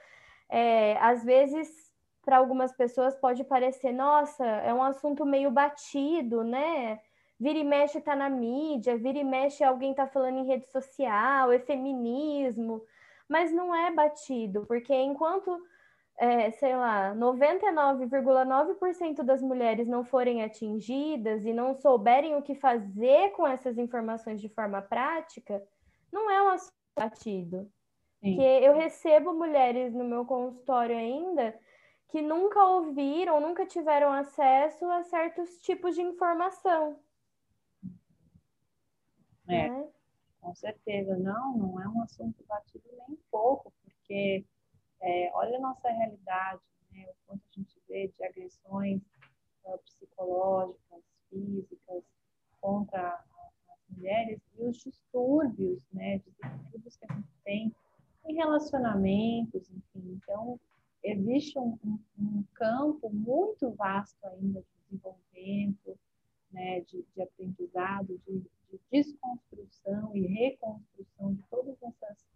é, 0.49 0.97
às 0.97 1.23
vezes, 1.23 1.90
para 2.23 2.37
algumas 2.37 2.73
pessoas 2.73 3.15
pode 3.15 3.45
parecer, 3.45 3.93
nossa, 3.93 4.45
é 4.45 4.73
um 4.73 4.83
assunto 4.83 5.25
meio 5.25 5.51
batido, 5.51 6.45
né? 6.45 7.01
Vira 7.39 7.59
e 7.59 7.65
mexe 7.65 7.99
está 7.99 8.15
na 8.15 8.29
mídia, 8.29 8.99
vira 8.99 9.19
e 9.19 9.25
mexe 9.25 9.65
alguém 9.65 9.93
está 9.93 10.07
falando 10.07 10.39
em 10.39 10.47
rede 10.47 10.67
social, 10.71 11.51
é 11.51 11.59
feminismo, 11.59 12.83
mas 13.29 13.53
não 13.53 13.75
é 13.75 13.91
batido, 13.91 14.67
porque 14.67 14.95
enquanto 14.95 15.59
é, 16.19 16.51
sei 16.51 16.77
lá, 16.77 17.15
99,9% 17.15 19.23
das 19.23 19.41
mulheres 19.41 19.89
não 19.89 20.05
forem 20.05 20.43
atingidas 20.43 21.47
e 21.47 21.53
não 21.55 21.75
souberem 21.75 22.37
o 22.37 22.43
que 22.43 22.55
fazer 22.55 23.31
com 23.31 23.47
essas 23.47 23.79
informações 23.79 24.39
de 24.39 24.51
forma 24.51 24.83
prática, 24.83 25.63
não 26.13 26.31
é 26.31 26.43
um 26.43 26.51
assunto 26.51 26.75
batido. 26.95 27.67
Porque 28.21 28.43
eu 28.43 28.75
recebo 28.75 29.33
mulheres 29.33 29.95
no 29.95 30.05
meu 30.05 30.27
consultório 30.27 30.95
ainda 30.95 31.59
que 32.11 32.21
nunca 32.21 32.63
ouviram, 32.65 33.41
nunca 33.41 33.65
tiveram 33.65 34.13
acesso 34.13 34.85
a 34.91 35.03
certos 35.05 35.59
tipos 35.59 35.95
de 35.95 36.03
informação. 36.03 36.99
É, 39.49 39.69
né? 39.69 39.89
com 40.41 40.55
certeza. 40.55 41.17
Não, 41.17 41.57
não 41.57 41.81
é 41.81 41.89
um 41.89 42.03
assunto 42.03 42.43
batido 42.47 42.85
nem 42.93 43.17
um 43.17 43.19
pouco, 43.31 43.73
porque 43.85 44.45
é, 45.01 45.31
olha 45.35 45.57
a 45.57 45.61
nossa 45.61 45.89
realidade, 45.89 46.61
né? 46.93 47.07
o 47.09 47.15
quanto 47.27 47.43
a 47.49 47.53
gente 47.59 47.81
vê 47.89 48.09
de 48.09 48.25
agressões 48.25 49.01
uh, 49.65 49.79
psicológicas, 49.79 51.03
físicas 51.29 52.05
contra 52.61 53.25
as 53.71 53.97
mulheres 53.97 54.41
e 54.59 54.65
os 54.65 54.77
distúrbios, 54.79 55.81
né, 55.93 56.19
distúrbios 56.19 56.97
que 56.97 57.07
a 57.09 57.15
gente 57.15 57.33
tem 57.45 57.75
em 58.27 58.35
relacionamentos, 58.35 59.71
enfim. 59.71 60.21
Então, 60.23 60.61
existe 61.03 61.59
um, 61.59 61.79
um, 61.85 61.99
um 62.19 62.45
campo 62.55 63.11
muito 63.11 63.71
vasto 63.73 64.25
ainda 64.27 64.61
de 64.61 64.67
desenvolvimento, 64.85 65.99
né, 66.53 66.81
de, 66.81 67.05
de 67.15 67.23
aprendizado, 67.23 68.21
de, 68.27 68.41
de, 68.41 68.81
desconstrução 68.91 70.15
e 70.17 70.27
reconstrução 70.27 71.35
de 71.35 71.43
todos 71.51 71.77
essas, 71.83 72.27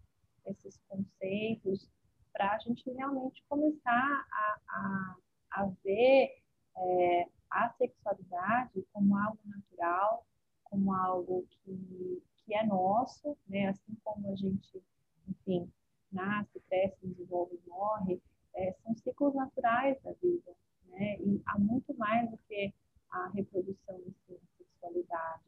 esses 0.45 0.77
conceitos 0.89 1.89
para 2.33 2.53
a 2.53 2.59
gente 2.59 2.89
realmente 2.91 3.43
começar 3.47 4.25
a, 4.31 4.59
a, 4.67 5.15
a 5.51 5.65
ver 5.83 6.41
é, 6.77 7.27
a 7.49 7.69
sexualidade 7.77 8.85
como 8.91 9.17
algo 9.17 9.39
natural, 9.45 10.25
como 10.65 10.93
algo 10.93 11.47
que, 11.49 12.21
que 12.37 12.53
é 12.53 12.65
nosso, 12.65 13.37
né? 13.47 13.69
assim 13.69 13.95
como 14.03 14.29
a 14.31 14.35
gente, 14.35 14.83
enfim, 15.27 15.71
nasce, 16.11 16.59
cresce, 16.67 16.97
desenvolve 17.07 17.57
morre, 17.65 18.21
é, 18.55 18.73
são 18.83 18.95
ciclos 18.95 19.33
naturais 19.33 19.97
da 20.01 20.11
vida. 20.13 20.51
Né? 20.87 21.17
E 21.19 21.41
há 21.45 21.59
muito 21.59 21.95
mais 21.97 22.29
do 22.29 22.37
que 22.47 22.73
a 23.11 23.29
reprodução 23.29 23.99
si, 24.25 24.35
a 24.35 24.57
sexualidade. 24.57 25.43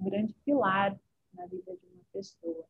Um 0.00 0.04
grande 0.04 0.34
pilar 0.44 0.98
na 1.34 1.46
vida 1.46 1.76
de 1.76 1.86
uma 1.86 2.04
pessoa. 2.12 2.64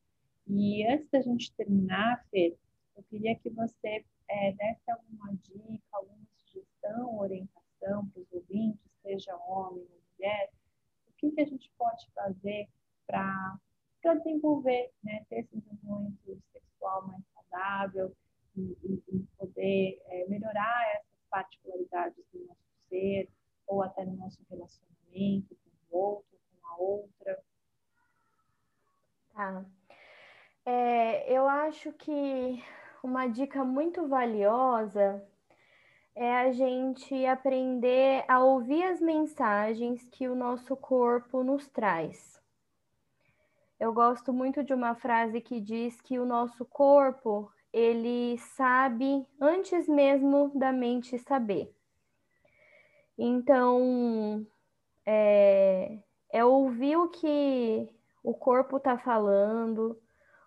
E 0.46 0.86
antes 0.86 1.08
da 1.10 1.20
gente 1.20 1.52
terminar, 1.54 2.24
Fê, 2.30 2.56
eu 2.96 3.02
queria 3.04 3.36
que 3.36 3.50
você 3.50 4.04
é, 4.28 4.52
desse 4.52 4.90
alguma 4.90 5.32
dica, 5.34 5.84
alguma 5.92 6.24
sugestão, 6.36 7.18
orientação 7.18 8.08
para 8.08 8.22
os 8.22 8.32
ouvintes, 8.32 8.80
seja 9.02 9.36
homem 9.36 9.86
ou 9.90 10.00
mulher, 10.14 10.50
o 11.08 11.12
que, 11.16 11.30
que 11.30 11.40
a 11.40 11.46
gente 11.46 11.70
pode 11.78 12.10
fazer 12.12 12.68
para 13.06 13.58
desenvolver, 14.22 14.90
né, 15.02 15.24
ter 15.28 15.40
esse 15.40 15.56
desenvolvimento 15.56 16.42
sexual 16.52 17.06
mais 17.06 17.22
saudável 17.34 18.14
e, 18.56 18.76
e, 18.82 19.02
e 19.12 19.18
poder 19.36 20.02
é, 20.06 20.26
melhorar 20.28 20.96
essas 20.96 21.26
particularidades 21.30 22.24
do 22.32 22.46
nosso 22.46 22.60
ser 22.88 23.28
ou 23.66 23.82
até 23.82 24.04
no 24.04 24.16
nosso 24.16 24.40
relacionamento 24.48 25.56
com 25.90 25.96
o 25.96 25.98
outro, 25.98 26.38
com 26.60 26.66
a 26.68 26.76
outra. 26.76 27.44
Tá. 29.34 29.64
É, 30.64 31.32
eu 31.32 31.46
acho 31.46 31.92
que 31.92 32.62
uma 33.02 33.17
dica 33.28 33.64
muito 33.64 34.06
valiosa 34.08 35.22
é 36.14 36.36
a 36.36 36.50
gente 36.50 37.24
aprender 37.26 38.24
a 38.26 38.40
ouvir 38.40 38.82
as 38.82 39.00
mensagens 39.00 40.04
que 40.10 40.28
o 40.28 40.34
nosso 40.34 40.76
corpo 40.76 41.44
nos 41.44 41.68
traz. 41.68 42.42
Eu 43.78 43.92
gosto 43.92 44.32
muito 44.32 44.64
de 44.64 44.74
uma 44.74 44.96
frase 44.96 45.40
que 45.40 45.60
diz 45.60 46.00
que 46.00 46.18
o 46.18 46.26
nosso 46.26 46.64
corpo, 46.64 47.48
ele 47.72 48.36
sabe 48.38 49.24
antes 49.40 49.86
mesmo 49.86 50.50
da 50.56 50.72
mente 50.72 51.16
saber. 51.20 51.72
Então, 53.16 54.44
é, 55.06 55.98
é 56.32 56.44
ouvir 56.44 56.96
o 56.96 57.08
que 57.08 57.88
o 58.24 58.34
corpo 58.34 58.78
está 58.78 58.98
falando, 58.98 59.96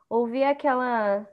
ouvir 0.10 0.44
aquela 0.44 1.26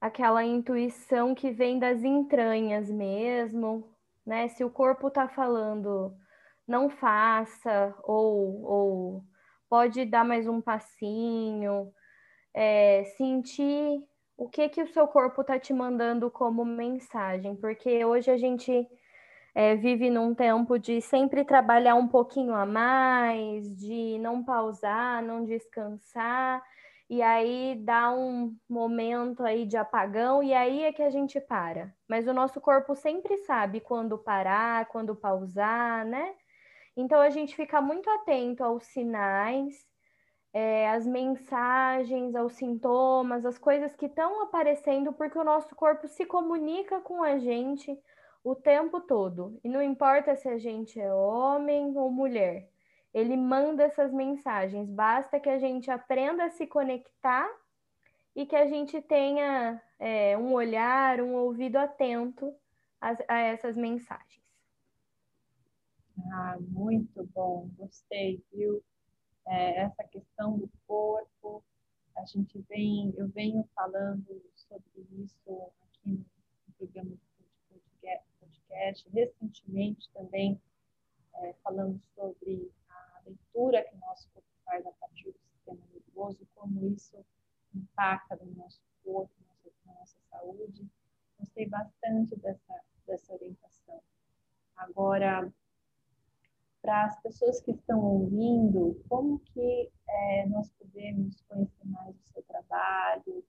aquela 0.00 0.44
intuição 0.44 1.34
que 1.34 1.50
vem 1.50 1.78
das 1.78 2.02
entranhas 2.04 2.90
mesmo, 2.90 3.88
né? 4.26 4.48
Se 4.48 4.64
o 4.64 4.70
corpo 4.70 5.08
está 5.08 5.28
falando 5.28 6.14
não 6.66 6.88
faça, 6.88 7.94
ou, 8.02 8.62
ou 8.64 9.24
pode 9.68 10.04
dar 10.04 10.24
mais 10.24 10.46
um 10.46 10.60
passinho, 10.60 11.92
é, 12.54 13.04
sentir 13.16 14.02
o 14.36 14.48
que 14.48 14.68
que 14.68 14.82
o 14.82 14.88
seu 14.88 15.06
corpo 15.06 15.42
está 15.42 15.58
te 15.58 15.72
mandando 15.72 16.30
como 16.30 16.64
mensagem, 16.64 17.54
porque 17.56 18.04
hoje 18.04 18.30
a 18.30 18.36
gente 18.36 18.86
é, 19.54 19.76
vive 19.76 20.10
num 20.10 20.34
tempo 20.34 20.78
de 20.78 21.00
sempre 21.00 21.44
trabalhar 21.44 21.94
um 21.94 22.08
pouquinho 22.08 22.54
a 22.54 22.66
mais, 22.66 23.76
de 23.76 24.18
não 24.18 24.42
pausar, 24.42 25.22
não 25.22 25.44
descansar, 25.44 26.62
e 27.14 27.22
aí 27.22 27.76
dá 27.76 28.12
um 28.12 28.56
momento 28.68 29.44
aí 29.44 29.64
de 29.64 29.76
apagão 29.76 30.42
e 30.42 30.52
aí 30.52 30.82
é 30.82 30.92
que 30.92 31.02
a 31.02 31.10
gente 31.10 31.40
para. 31.40 31.94
Mas 32.08 32.26
o 32.26 32.34
nosso 32.34 32.60
corpo 32.60 32.96
sempre 32.96 33.36
sabe 33.38 33.80
quando 33.80 34.18
parar, 34.18 34.86
quando 34.86 35.14
pausar, 35.14 36.04
né? 36.04 36.34
Então 36.96 37.20
a 37.20 37.30
gente 37.30 37.54
fica 37.54 37.80
muito 37.80 38.10
atento 38.10 38.64
aos 38.64 38.84
sinais, 38.86 39.86
é, 40.52 40.90
às 40.90 41.06
mensagens, 41.06 42.34
aos 42.34 42.54
sintomas, 42.54 43.46
às 43.46 43.58
coisas 43.58 43.94
que 43.94 44.06
estão 44.06 44.42
aparecendo, 44.42 45.12
porque 45.12 45.38
o 45.38 45.44
nosso 45.44 45.72
corpo 45.76 46.08
se 46.08 46.26
comunica 46.26 47.00
com 47.00 47.22
a 47.22 47.38
gente 47.38 47.96
o 48.42 48.56
tempo 48.56 49.00
todo. 49.00 49.60
E 49.62 49.68
não 49.68 49.80
importa 49.80 50.34
se 50.34 50.48
a 50.48 50.58
gente 50.58 51.00
é 51.00 51.14
homem 51.14 51.96
ou 51.96 52.10
mulher 52.10 52.73
ele 53.14 53.36
manda 53.36 53.84
essas 53.84 54.12
mensagens. 54.12 54.90
Basta 54.90 55.38
que 55.38 55.48
a 55.48 55.58
gente 55.58 55.88
aprenda 55.88 56.44
a 56.44 56.50
se 56.50 56.66
conectar 56.66 57.48
e 58.34 58.44
que 58.44 58.56
a 58.56 58.66
gente 58.66 59.00
tenha 59.00 59.80
é, 60.00 60.36
um 60.36 60.52
olhar, 60.52 61.20
um 61.20 61.34
ouvido 61.34 61.76
atento 61.76 62.52
a, 63.00 63.14
a 63.28 63.38
essas 63.38 63.76
mensagens. 63.76 64.42
Ah, 66.32 66.56
muito 66.60 67.24
bom, 67.32 67.68
gostei, 67.76 68.42
viu? 68.52 68.82
É, 69.46 69.82
essa 69.82 70.02
questão 70.04 70.58
do 70.58 70.68
corpo, 70.86 71.62
a 72.16 72.24
gente 72.24 72.58
vem, 72.68 73.14
eu 73.16 73.28
venho 73.28 73.68
falando 73.74 74.42
sobre 74.56 75.06
isso 75.22 75.72
aqui 75.82 76.08
no 76.08 76.24
programa 76.76 77.10
de 77.10 77.18
podcast, 78.50 79.08
recentemente 79.10 80.10
também 80.12 80.60
é, 81.42 81.52
falando 81.62 82.00
sobre 82.14 82.70
leitura 83.26 83.82
que 83.82 83.94
o 83.94 83.98
nosso 83.98 84.28
corpo 84.32 84.48
faz 84.64 84.86
a 84.86 84.92
partir 84.92 85.30
do 85.30 85.38
sistema 85.38 85.80
nervoso, 85.92 86.46
como 86.54 86.86
isso 86.88 87.24
impacta 87.74 88.36
no 88.36 88.54
nosso 88.54 88.80
corpo, 89.02 89.32
na 89.86 89.94
nossa 89.94 90.18
saúde. 90.30 90.86
Gostei 91.38 91.68
bastante 91.68 92.36
dessa, 92.36 92.80
dessa 93.06 93.32
orientação. 93.32 94.00
Agora, 94.76 95.52
para 96.82 97.04
as 97.04 97.20
pessoas 97.22 97.60
que 97.60 97.70
estão 97.70 98.00
ouvindo, 98.00 99.02
como 99.08 99.38
que 99.38 99.90
é, 100.08 100.46
nós 100.46 100.70
podemos 100.72 101.40
conhecer 101.48 101.86
mais 101.86 102.14
o 102.14 102.28
seu 102.32 102.42
trabalho, 102.42 103.44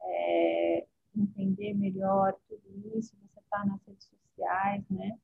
é, 0.00 0.86
entender 1.16 1.74
melhor 1.74 2.34
tudo 2.48 2.96
isso? 2.96 3.16
Você 3.16 3.40
está 3.40 3.64
nas 3.64 3.82
redes 3.86 4.06
sociais, 4.06 4.84
né? 4.90 5.18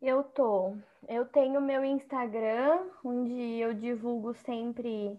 Eu 0.00 0.22
tô. 0.22 0.76
Eu 1.08 1.24
tenho 1.26 1.60
meu 1.60 1.84
Instagram, 1.84 2.90
onde 3.04 3.58
eu 3.58 3.72
divulgo 3.74 4.34
sempre 4.34 5.18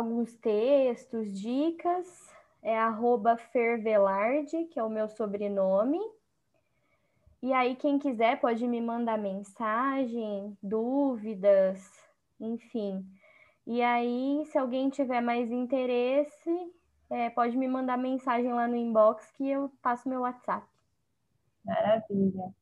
alguns 0.00 0.34
textos, 0.36 1.32
dicas. 1.32 2.28
É 2.62 2.78
arroba 2.78 3.36
Fervelarde, 3.36 4.64
que 4.66 4.78
é 4.78 4.84
o 4.84 4.90
meu 4.90 5.08
sobrenome. 5.08 6.00
E 7.42 7.52
aí, 7.54 7.74
quem 7.74 7.98
quiser 7.98 8.38
pode 8.38 8.66
me 8.66 8.80
mandar 8.82 9.16
mensagem, 9.16 10.56
dúvidas, 10.62 11.80
enfim. 12.38 13.06
E 13.66 13.80
aí, 13.80 14.44
se 14.46 14.58
alguém 14.58 14.90
tiver 14.90 15.22
mais 15.22 15.50
interesse, 15.50 16.50
é, 17.08 17.30
pode 17.30 17.56
me 17.56 17.66
mandar 17.66 17.96
mensagem 17.96 18.52
lá 18.52 18.68
no 18.68 18.76
inbox 18.76 19.30
que 19.32 19.48
eu 19.48 19.72
passo 19.80 20.08
meu 20.08 20.20
WhatsApp. 20.20 20.66
Maravilha 21.64 22.52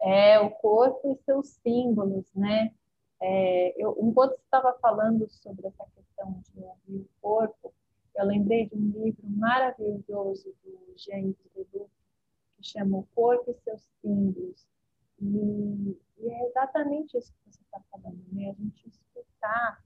é 0.00 0.40
o 0.40 0.50
corpo 0.50 1.12
e 1.12 1.24
seus 1.24 1.48
símbolos, 1.62 2.24
né? 2.34 2.72
É, 3.20 3.74
eu, 3.76 3.96
enquanto 4.00 4.32
você 4.32 4.42
estava 4.42 4.72
falando 4.80 5.28
sobre 5.28 5.66
essa 5.66 5.84
questão 5.84 5.99
de 6.54 6.60
ouvir 6.62 7.00
o 7.00 7.08
corpo, 7.20 7.72
eu 8.14 8.26
lembrei 8.26 8.66
de 8.68 8.76
um 8.76 9.04
livro 9.04 9.28
maravilhoso 9.28 10.54
do 10.62 10.92
Jean 10.96 11.34
Leduc, 11.54 11.90
que 12.56 12.66
chama 12.66 12.98
O 12.98 13.06
Corpo 13.14 13.50
e 13.50 13.54
Seus 13.62 13.82
Símbolos. 14.00 14.66
E, 15.20 15.96
e 16.18 16.30
é 16.30 16.46
exatamente 16.48 17.16
isso 17.16 17.32
que 17.32 17.50
você 17.50 17.62
está 17.62 17.80
falando, 17.90 18.22
né? 18.32 18.50
A 18.50 18.54
gente 18.54 18.88
escutar 18.88 19.82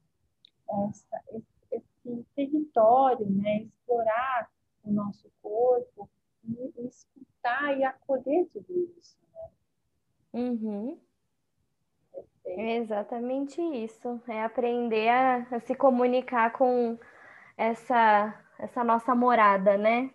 essa, 0.89 1.23
esse, 1.33 1.47
esse, 1.71 2.27
território, 2.35 3.31
né? 3.31 3.63
Explorar 3.63 4.51
o 4.83 4.91
nosso 4.91 5.31
corpo 5.43 6.09
e, 6.45 6.73
e 6.77 6.87
escutar 6.87 7.79
e 7.79 7.85
acolher 7.85 8.47
tudo 8.53 8.93
isso. 8.99 9.17
Uhum. 10.33 10.99
É 12.47 12.77
exatamente 12.77 13.61
isso. 13.61 14.21
É 14.29 14.43
aprender 14.43 15.09
a, 15.09 15.47
a, 15.51 15.61
se 15.61 15.75
comunicar 15.75 16.53
com 16.53 16.99
essa, 17.57 18.39
essa 18.59 18.85
nossa 18.85 19.15
morada, 19.15 19.79
né? 19.79 20.13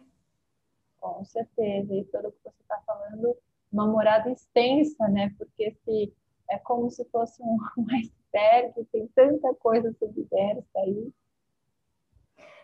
Com 1.00 1.24
certeza. 1.26 1.94
E 1.94 2.04
pelo 2.06 2.32
que 2.32 2.40
você 2.44 2.62
está 2.62 2.80
falando, 2.86 3.36
uma 3.72 3.88
morada 3.88 4.30
extensa, 4.30 5.08
né? 5.08 5.34
Porque 5.38 5.76
se 5.84 6.14
é 6.50 6.58
como 6.60 6.90
se 6.90 7.04
fosse 7.06 7.42
um, 7.42 7.58
um 7.78 7.86
iceberg, 7.96 8.86
tem 8.92 9.08
tanta 9.16 9.54
coisa 9.56 9.92
submersa 9.94 10.80
aí. 10.80 11.12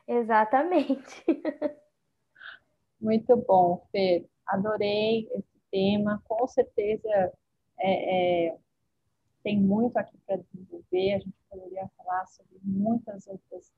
Exatamente. 0.08 1.23
Muito 3.01 3.36
bom, 3.36 3.86
Fer. 3.91 4.28
Adorei 4.45 5.28
esse 5.32 5.60
tema. 5.71 6.21
Com 6.28 6.47
certeza 6.47 7.34
é, 7.80 8.47
é, 8.49 8.58
tem 9.45 9.62
muito 9.62 9.95
aqui 9.95 10.17
para 10.25 10.38
desenvolver, 10.38 11.13
a 11.13 11.19
gente 11.19 11.38
poderia 11.47 11.88
falar 11.95 12.25
sobre 12.25 12.58
muitas 12.63 13.27
outras 13.27 13.71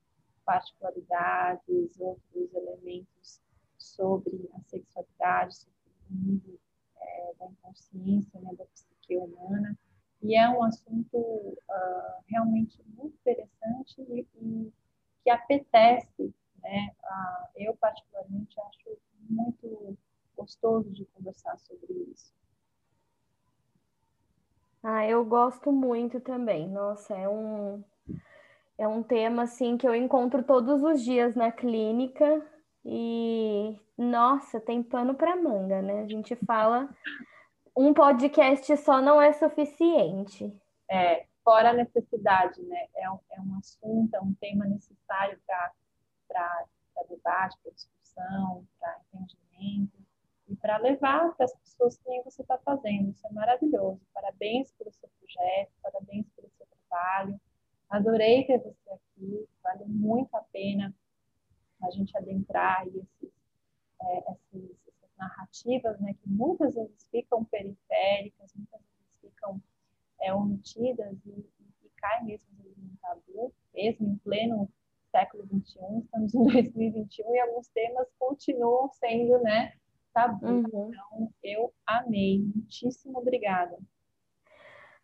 particularidades, 0.45 1.99
outros 1.99 2.53
elementos 2.53 3.41
sobre 3.77 4.49
a 4.53 4.61
sexualidade, 4.61 5.57
sobre 5.57 5.91
o 6.09 6.15
nível 6.15 6.57
é, 6.95 7.33
da 7.37 7.47
inconsciência, 7.47 8.39
né, 8.39 8.55
da 8.57 8.63
psique 8.67 9.17
humana, 9.17 9.77
e 10.21 10.37
é 10.37 10.49
um 10.49 10.63
assunto 10.63 11.17
uh, 11.17 12.23
realmente 12.27 12.81
muito 12.95 13.17
interessante 13.17 14.01
e, 14.03 14.25
e 14.41 14.73
que 15.21 15.29
apetece, 15.29 16.33
né? 16.63 16.95
Eu 17.55 17.75
particularmente 17.75 18.57
acho 18.61 18.97
muito 19.29 19.97
gostoso 20.35 20.89
de 20.91 21.05
conversar 21.07 21.57
sobre 21.59 21.93
isso. 22.11 22.33
Ah, 24.89 25.05
eu 25.05 25.25
gosto 25.25 25.69
muito 25.69 26.17
também. 26.21 26.65
Nossa, 26.69 27.13
é 27.13 27.27
um 27.27 27.83
é 28.77 28.87
um 28.87 29.03
tema 29.03 29.43
assim 29.43 29.75
que 29.75 29.85
eu 29.85 29.93
encontro 29.93 30.41
todos 30.43 30.81
os 30.81 31.03
dias 31.03 31.35
na 31.35 31.51
clínica 31.51 32.41
e 32.85 33.77
nossa, 33.97 34.61
tem 34.61 34.81
pano 34.81 35.13
para 35.13 35.35
manga, 35.35 35.81
né? 35.81 36.03
A 36.03 36.07
gente 36.07 36.37
fala 36.37 36.89
um 37.75 37.93
podcast 37.93 38.77
só 38.77 39.01
não 39.01 39.21
é 39.21 39.33
suficiente. 39.33 40.57
É, 40.89 41.25
fora 41.43 41.71
a 41.71 41.73
necessidade, 41.73 42.61
né? 42.61 42.87
É 42.95 43.11
um, 43.11 43.19
é 43.31 43.41
um 43.41 43.57
assunto, 43.57 44.13
é 44.13 44.21
um 44.21 44.33
tema 44.35 44.65
necessário 44.67 45.37
para 45.45 46.65
debate, 47.09 47.57
para 47.61 47.73
discussão, 47.73 48.65
para 48.79 49.01
entendimento 49.11 50.06
e 50.47 50.55
para 50.55 50.77
levar 50.77 51.35
para 51.35 51.45
as 51.45 51.55
pessoas 51.55 51.97
que 51.97 52.21
você 52.23 52.41
está 52.41 52.57
fazendo. 52.59 53.11
Isso 53.11 53.25
é 53.27 53.31
maravilhoso. 53.31 54.01
Parabéns 54.13 54.71
pelo 54.73 54.91
seu 54.91 55.09
projeto, 55.19 55.71
parabéns 55.81 56.25
pelo 56.35 56.49
seu 56.57 56.65
trabalho. 56.65 57.39
Adorei 57.89 58.45
ter 58.45 58.59
você 58.59 58.89
aqui. 58.91 59.47
Vale 59.61 59.85
muito 59.85 60.33
a 60.35 60.41
pena 60.41 60.93
a 61.81 61.91
gente 61.91 62.15
adentrar 62.17 62.87
esses, 62.87 63.31
é, 64.01 64.31
esses, 64.31 64.77
essas 64.87 65.15
narrativas, 65.17 65.99
né, 65.99 66.13
que 66.13 66.29
muitas 66.29 66.75
vezes 66.75 67.07
ficam 67.11 67.43
periféricas, 67.45 68.53
muitas 68.55 68.81
vezes 68.81 69.19
ficam 69.21 69.61
é, 70.21 70.33
omitidas 70.33 71.17
e, 71.25 71.29
e, 71.29 71.85
e 71.85 71.89
caem 71.97 72.25
mesmo 72.25 72.49
no 72.77 72.97
tabu, 73.01 73.53
mesmo 73.73 74.07
em 74.07 74.17
pleno 74.17 74.71
século 75.11 75.45
XXI, 75.45 75.99
estamos 76.03 76.33
em 76.33 76.43
2021 76.43 77.35
e 77.35 77.39
alguns 77.39 77.67
temas 77.69 78.07
continuam 78.17 78.89
sendo, 78.89 79.39
né, 79.39 79.73
tabu. 80.17 80.45
Uhum. 80.45 80.63
Então, 80.65 81.31
eu 81.43 81.73
amei. 81.85 82.43
Muitíssimo 82.55 83.19
obrigada. 83.19 83.77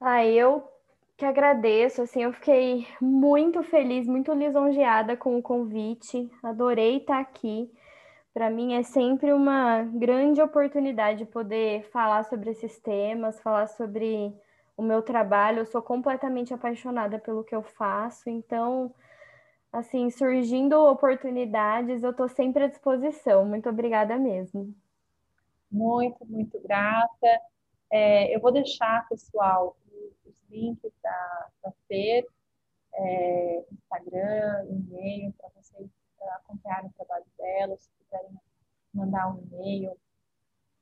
Ah, 0.02 0.26
eu 0.26 0.68
que 1.16 1.26
agradeço, 1.26 2.02
assim, 2.02 2.24
eu 2.24 2.34
fiquei 2.34 2.88
muito 3.00 3.62
feliz, 3.64 4.08
muito 4.08 4.34
lisonjeada 4.34 5.16
com 5.16 5.38
o 5.38 5.42
convite. 5.42 6.30
Adorei 6.42 6.98
estar 6.98 7.20
aqui. 7.20 7.72
Para 8.34 8.50
mim 8.50 8.74
é 8.74 8.82
sempre 8.82 9.32
uma 9.32 9.84
grande 9.84 10.42
oportunidade 10.42 11.24
poder 11.26 11.84
falar 11.92 12.24
sobre 12.24 12.50
esses 12.50 12.80
temas, 12.80 13.40
falar 13.42 13.68
sobre 13.68 14.34
o 14.76 14.82
meu 14.82 15.04
trabalho. 15.04 15.60
Eu 15.60 15.66
sou 15.68 15.84
completamente 15.84 16.52
apaixonada 16.52 17.20
pelo 17.20 17.44
que 17.44 17.56
eu 17.56 17.62
faço, 17.62 18.30
então, 18.30 18.94
assim, 19.72 20.10
surgindo 20.10 20.74
oportunidades, 20.74 22.02
eu 22.02 22.10
estou 22.10 22.28
sempre 22.28 22.64
à 22.64 22.68
disposição. 22.68 23.46
Muito 23.46 23.70
obrigada 23.70 24.18
mesmo. 24.18 24.74
Muito, 25.74 26.24
muito 26.28 26.60
grata. 26.62 27.42
É, 27.92 28.34
eu 28.34 28.40
vou 28.40 28.52
deixar, 28.52 29.08
pessoal, 29.10 29.76
os 30.24 30.40
links 30.50 30.94
da, 31.02 31.50
da 31.64 31.72
FER 31.88 32.26
é, 32.94 33.66
Instagram, 33.72 34.66
e-mail, 34.70 35.34
para 35.34 35.50
vocês 35.56 35.90
acompanharem 36.36 36.90
o 36.90 36.94
trabalho 36.94 37.26
dela, 37.38 37.76
se 37.78 37.90
quiserem 37.98 38.32
mandar 38.94 39.34
um 39.34 39.42
e-mail, 39.42 39.98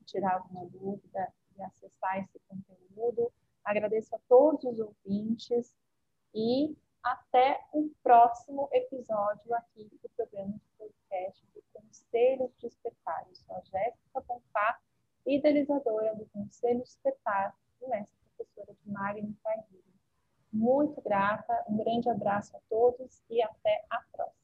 tirar 0.05 0.35
alguma 0.35 0.65
dúvida 0.65 1.33
e 1.57 1.63
acessar 1.63 2.19
esse 2.19 2.39
conteúdo. 2.47 3.31
Agradeço 3.63 4.13
a 4.15 4.19
todos 4.27 4.63
os 4.65 4.79
ouvintes 4.79 5.73
e 6.35 6.75
até 7.01 7.65
o 7.71 7.89
próximo 8.03 8.69
episódio 8.71 9.53
aqui 9.55 9.89
do 10.03 10.09
programa 10.09 10.53
de 10.53 10.69
podcast 10.77 11.47
Conselhos 11.91 12.51
de 12.57 12.67
Espetáculo. 12.67 13.35
Sou 13.35 13.55
a 13.57 13.59
Jéssica 13.59 14.21
Bonfá, 14.25 14.79
idealizadora 15.25 16.15
do 16.15 16.25
Conselho 16.27 16.81
de 16.83 16.87
Espetáculo 16.87 17.61
e 17.81 17.87
mestre 17.89 18.17
professora 18.37 18.73
de 18.73 18.89
Magno 18.89 19.35
Faguilha. 19.43 19.81
Muito 20.53 21.01
grata, 21.01 21.65
um 21.67 21.75
grande 21.75 22.09
abraço 22.09 22.55
a 22.55 22.59
todos 22.69 23.21
e 23.29 23.41
até 23.41 23.85
a 23.89 24.01
próxima. 24.11 24.41